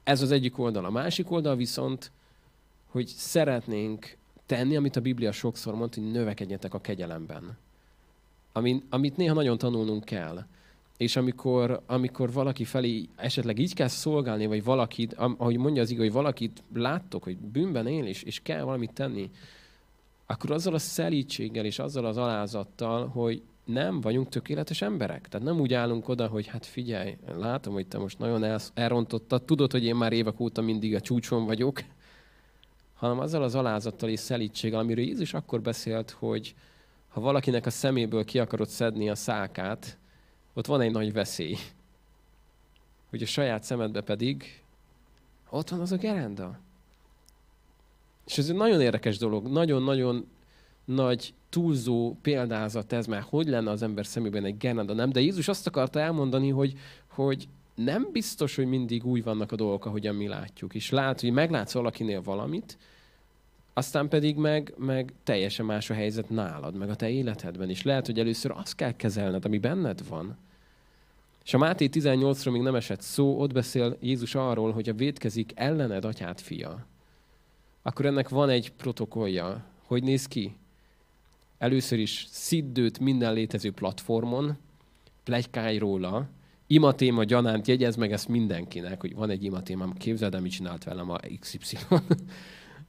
[0.04, 0.86] Ez az egyik oldal.
[0.86, 2.12] A másik oldal viszont,
[2.88, 7.58] hogy szeretnénk tenni, amit a Biblia sokszor mond, hogy növekedjetek a kegyelemben.
[8.52, 10.46] Amin, amit néha nagyon tanulnunk kell.
[11.02, 16.04] És amikor, amikor valaki felé esetleg így kell szolgálni, vagy valakit, ahogy mondja az igaz,
[16.04, 19.30] hogy valakit láttok, hogy bűnben él, és, és kell valamit tenni,
[20.26, 25.28] akkor azzal a szelítséggel és azzal az alázattal, hogy nem vagyunk tökéletes emberek.
[25.28, 29.72] Tehát nem úgy állunk oda, hogy hát figyelj, látom, hogy te most nagyon elrontottad, tudod,
[29.72, 31.82] hogy én már évek óta mindig a csúcson vagyok,
[33.02, 36.56] hanem azzal az alázattal és szelítséggel, amiről Jézus akkor beszélt, hogy
[37.08, 40.00] ha valakinek a szeméből ki akarod szedni a szákát,
[40.54, 41.58] ott van egy nagy veszély.
[43.10, 44.64] Hogy a saját szemedbe pedig
[45.50, 46.60] ott van az a gerenda.
[48.26, 50.28] És ez egy nagyon érdekes dolog, nagyon-nagyon
[50.86, 55.12] nagy túlzó példázat ez, mert hogy lenne az ember szemében egy gerenda, nem?
[55.12, 56.74] De Jézus azt akarta elmondani, hogy,
[57.08, 60.74] hogy nem biztos, hogy mindig úgy vannak a dolgok, ahogyan mi látjuk.
[60.74, 62.78] És lát, hogy meglátsz valakinél valamit,
[63.74, 67.84] aztán pedig meg, meg teljesen más a helyzet nálad, meg a te életedben is.
[67.84, 70.38] Lehet, hogy először azt kell kezelned, ami benned van.
[71.44, 75.52] És a Máté 18-ról még nem esett szó, ott beszél Jézus arról, hogy a védkezik
[75.56, 76.86] ellened atyát fia.
[77.82, 79.64] Akkor ennek van egy protokollja.
[79.86, 80.56] Hogy néz ki?
[81.58, 84.58] Először is sziddőt minden létező platformon,
[85.24, 86.30] plegykálj róla,
[86.68, 91.10] imatéma gyanánt jegyez meg ezt mindenkinek, hogy van egy imatémám, képzeld el, mit csinált velem
[91.10, 91.78] a XY.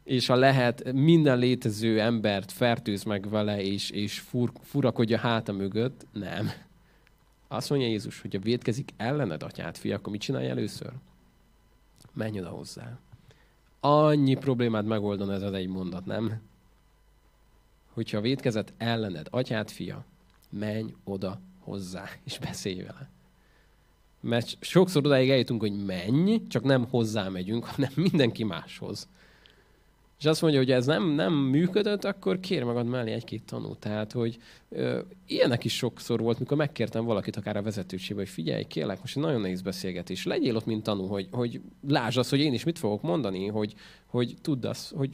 [0.04, 6.06] És ha lehet, minden létező embert fertőz meg vele, és, és fur, furakodja háta mögött,
[6.12, 6.50] nem.
[7.48, 10.92] Azt mondja Jézus, hogy ha védkezik ellened atyát, fia, akkor mit csinálj először?
[12.12, 12.98] Menj oda hozzá.
[13.80, 16.40] Annyi problémát megoldan ez az egy mondat, nem?
[17.92, 20.04] Hogyha védkezett ellened atyát, fia,
[20.50, 23.10] menj oda hozzá, és beszélj vele.
[24.20, 29.08] Mert sokszor odáig eljutunk, hogy menj, csak nem hozzá megyünk, hanem mindenki máshoz.
[30.22, 33.74] És azt mondja, hogy ez nem, nem működött, akkor kér magad mellé egy-két tanú.
[33.74, 38.64] Tehát, hogy ö, ilyenek is sokszor volt, mikor megkértem valakit akár a vezetőségbe, hogy figyelj,
[38.64, 40.24] kérlek, most egy nagyon nehéz beszélgetés.
[40.24, 43.74] Legyél ott, mint tanú, hogy, hogy lásd azt, hogy én is mit fogok mondani, hogy,
[44.06, 45.10] hogy tudd azt, hogy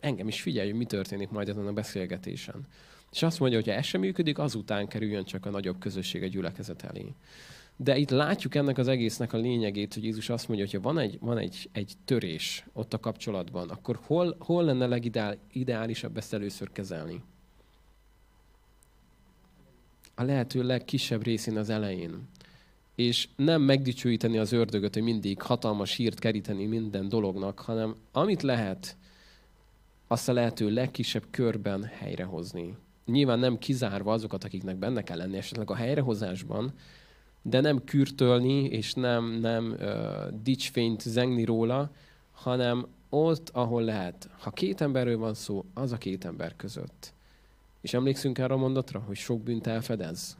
[0.00, 2.66] engem is figyelj, hogy mi történik majd ezen a beszélgetésen.
[3.12, 6.26] És azt mondja, hogy ha ez sem működik, azután kerüljön csak a nagyobb közösség a
[6.26, 7.14] gyülekezet elé.
[7.76, 10.98] De itt látjuk ennek az egésznek a lényegét, hogy Jézus azt mondja, hogy ha van
[10.98, 16.72] egy, van egy, egy törés ott a kapcsolatban, akkor hol, hol lenne legideálisabb ezt először
[16.72, 17.22] kezelni?
[20.14, 22.28] A lehető legkisebb részén az elején.
[22.94, 28.96] És nem megdicsőíteni az ördögöt, hogy mindig hatalmas hírt keríteni minden dolognak, hanem amit lehet,
[30.06, 32.76] azt a lehető legkisebb körben helyrehozni.
[33.06, 36.72] Nyilván nem kizárva azokat, akiknek benne kell lenni esetleg a helyrehozásban,
[37.46, 41.90] de nem kürtölni, és nem, nem uh, dicsfényt zengni róla,
[42.32, 44.28] hanem ott, ahol lehet.
[44.38, 47.12] Ha két emberről van szó, az a két ember között.
[47.80, 50.36] És emlékszünk erre a mondatra, hogy sok bűnt elfedez?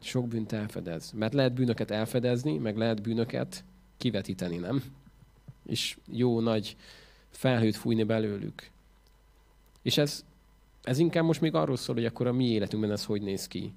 [0.00, 1.12] Sok bűnt elfedez.
[1.12, 3.64] Mert lehet bűnöket elfedezni, meg lehet bűnöket
[3.96, 4.82] kivetíteni, nem?
[5.66, 6.76] És jó nagy
[7.30, 8.70] felhőt fújni belőlük.
[9.82, 10.24] És ez,
[10.82, 13.72] ez inkább most még arról szól, hogy akkor a mi életünkben ez hogy néz ki.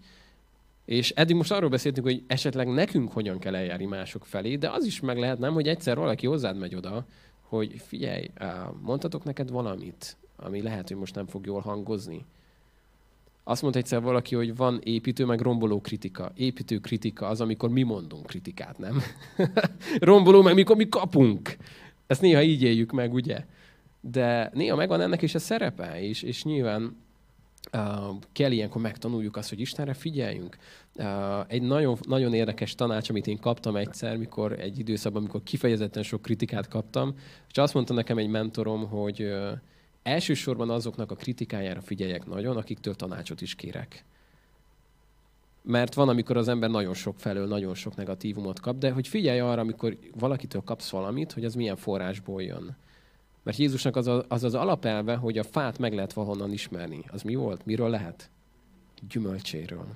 [0.86, 4.86] És eddig most arról beszéltünk, hogy esetleg nekünk hogyan kell eljárni mások felé, de az
[4.86, 7.06] is meg lehet, nem, hogy egyszer valaki hozzád megy oda,
[7.42, 8.32] hogy figyelj,
[8.82, 12.26] mondhatok neked valamit, ami lehet, hogy most nem fog jól hangozni.
[13.44, 16.32] Azt mondta egyszer valaki, hogy van építő, meg romboló kritika.
[16.36, 19.02] Építő kritika az, amikor mi mondunk kritikát, nem?
[20.00, 21.58] romboló, meg mikor mi kapunk.
[22.08, 23.46] Ezt néha így éljük meg, ugye?
[24.02, 26.98] De néha megvan ennek is a szerepe, és, és nyilván
[27.74, 30.58] Uh, kell ilyenkor megtanuljuk azt, hogy Istenre figyeljünk.
[30.96, 31.06] Uh,
[31.48, 36.22] egy nagyon, nagyon érdekes tanács, amit én kaptam egyszer, mikor egy időszakban, amikor kifejezetten sok
[36.22, 37.14] kritikát kaptam,
[37.50, 39.52] és azt mondta nekem egy mentorom, hogy uh,
[40.04, 44.06] elsősorban azoknak a kritikájára figyeljek nagyon, akiktől tanácsot is kérek.
[45.62, 49.40] Mert van, amikor az ember nagyon sok felől, nagyon sok negatívumot kap, de hogy figyelj
[49.40, 52.76] arra, amikor valakitől kapsz valamit, hogy az milyen forrásból jön.
[53.46, 57.04] Mert Jézusnak az, a, az az alapelve, hogy a fát meg lehet valahonnan ismerni.
[57.12, 57.66] Az mi volt?
[57.66, 58.30] Miről lehet?
[59.10, 59.88] Gyümölcséről.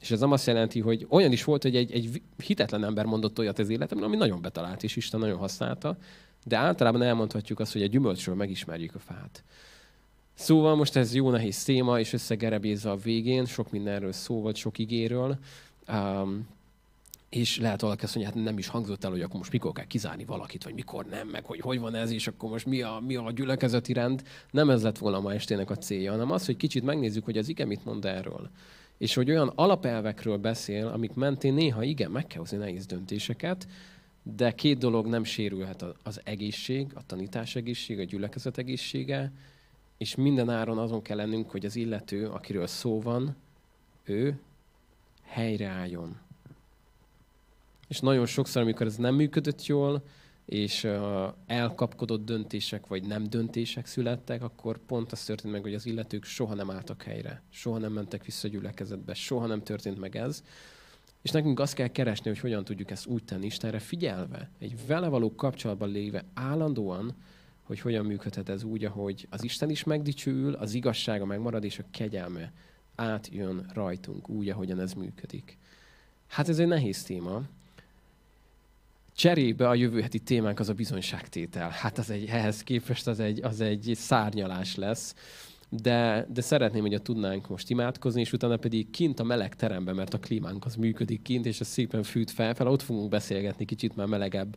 [0.00, 3.38] És ez nem azt jelenti, hogy olyan is volt, hogy egy, egy hitetlen ember mondott
[3.38, 5.96] olyat az életemben, ami nagyon betalált, és Isten nagyon használta,
[6.44, 9.44] de általában elmondhatjuk azt, hogy a gyümölcsről megismerjük a fát.
[10.34, 14.78] Szóval most ez jó nehéz téma, és összegerebézve a végén, sok mindenről szó volt, sok
[14.78, 15.38] igéről.
[15.88, 16.46] Um,
[17.28, 19.86] és lehet valaki azt mondja, hát nem is hangzott el, hogy akkor most mikor kell
[19.86, 23.02] kizárni valakit, vagy mikor nem, meg hogy hogy van ez, és akkor most mi a,
[23.06, 24.22] mi a gyülekezeti rend.
[24.50, 27.48] Nem ez lett volna ma estének a célja, hanem az, hogy kicsit megnézzük, hogy az
[27.48, 28.50] ige mit mond erről.
[28.98, 33.68] És hogy olyan alapelvekről beszél, amik mentén néha igen, meg kell hozni nehéz döntéseket,
[34.22, 39.32] de két dolog nem sérülhet az egészség, a tanítás egészség, a gyülekezet egészsége,
[39.98, 43.36] és minden áron azon kell lennünk, hogy az illető, akiről szó van,
[44.04, 44.40] ő
[45.22, 46.16] helyreálljon
[47.88, 50.02] és nagyon sokszor, amikor ez nem működött jól,
[50.44, 50.88] és
[51.46, 56.54] elkapkodott döntések, vagy nem döntések születtek, akkor pont az történt meg, hogy az illetők soha
[56.54, 60.42] nem álltak helyre, soha nem mentek vissza gyülekezetbe, soha nem történt meg ez.
[61.22, 65.08] És nekünk azt kell keresni, hogy hogyan tudjuk ezt úgy tenni, Istenre figyelve, egy vele
[65.08, 67.14] való kapcsolatban léve állandóan,
[67.62, 71.84] hogy hogyan működhet ez úgy, ahogy az Isten is megdicsőül, az igazsága megmarad, és a
[71.90, 72.52] kegyelme
[72.94, 75.58] átjön rajtunk úgy, ahogyan ez működik.
[76.26, 77.42] Hát ez egy nehéz téma,
[79.18, 81.68] Cserébe a jövő heti témánk az a bizonyságtétel.
[81.70, 85.14] Hát az egy, ehhez képest az egy, az egy szárnyalás lesz.
[85.68, 90.14] de, de szeretném, hogy tudnánk most imádkozni, és utána pedig kint a meleg teremben, mert
[90.14, 94.06] a klímánk az működik kint, és ez szépen fűt fel, ott fogunk beszélgetni kicsit már
[94.06, 94.56] melegebb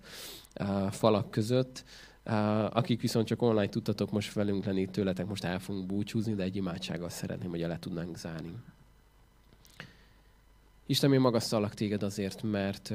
[0.59, 1.83] uh, falak között.
[2.25, 6.43] Uh, akik viszont csak online tudtatok most velünk lenni, tőletek most el fogunk búcsúzni, de
[6.43, 8.53] egy imádsággal szeretném, hogy le tudnánk zárni.
[10.91, 12.93] Isten, én magasztallak téged azért, mert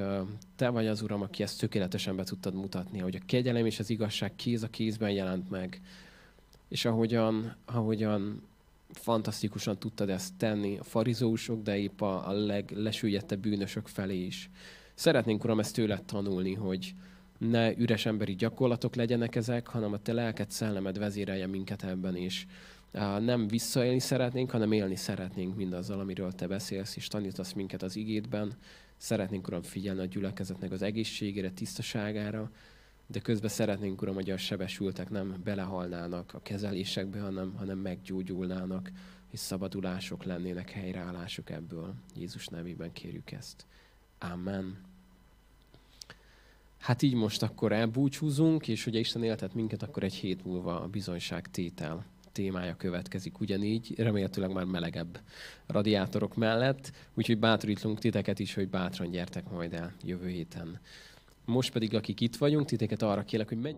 [0.57, 3.91] te vagy az Uram, aki ezt tökéletesen be tudtad mutatni, hogy a kegyelem és az
[3.91, 5.81] igazság kéz a kézben jelent meg,
[6.69, 8.43] és ahogyan, ahogyan
[8.93, 14.51] fantasztikusan tudtad ezt tenni a farizósok, de épp a, a leglesüllyedtebb bűnösök felé is.
[14.95, 16.95] Szeretnénk, Uram, ezt tőled tanulni, hogy
[17.39, 22.47] ne üres emberi gyakorlatok legyenek ezek, hanem a te lelked, szellemed vezérelje minket ebben is
[23.21, 28.53] nem visszaélni szeretnénk, hanem élni szeretnénk mindazzal, amiről te beszélsz, és tanítasz minket az igétben.
[28.97, 32.51] Szeretnénk, Uram, figyelni a gyülekezetnek az egészségére, tisztaságára,
[33.07, 38.91] de közben szeretnénk, Uram, hogy a sebesültek nem belehalnának a kezelésekbe, hanem, hanem meggyógyulnának,
[39.31, 41.95] és szabadulások lennének, helyreállások ebből.
[42.15, 43.67] Jézus nevében kérjük ezt.
[44.19, 44.79] Amen.
[46.79, 50.87] Hát így most akkor elbúcsúzunk, és ugye Isten éltet minket, akkor egy hét múlva a
[50.87, 52.05] bizonyság tétel
[52.37, 55.21] témája következik ugyanígy, remélhetőleg már melegebb
[55.67, 60.81] radiátorok mellett, úgyhogy bátorítunk titeket is, hogy bátran gyertek majd el jövő héten.
[61.45, 63.75] Most pedig, akik itt vagyunk, titeket arra kérlek, hogy menj...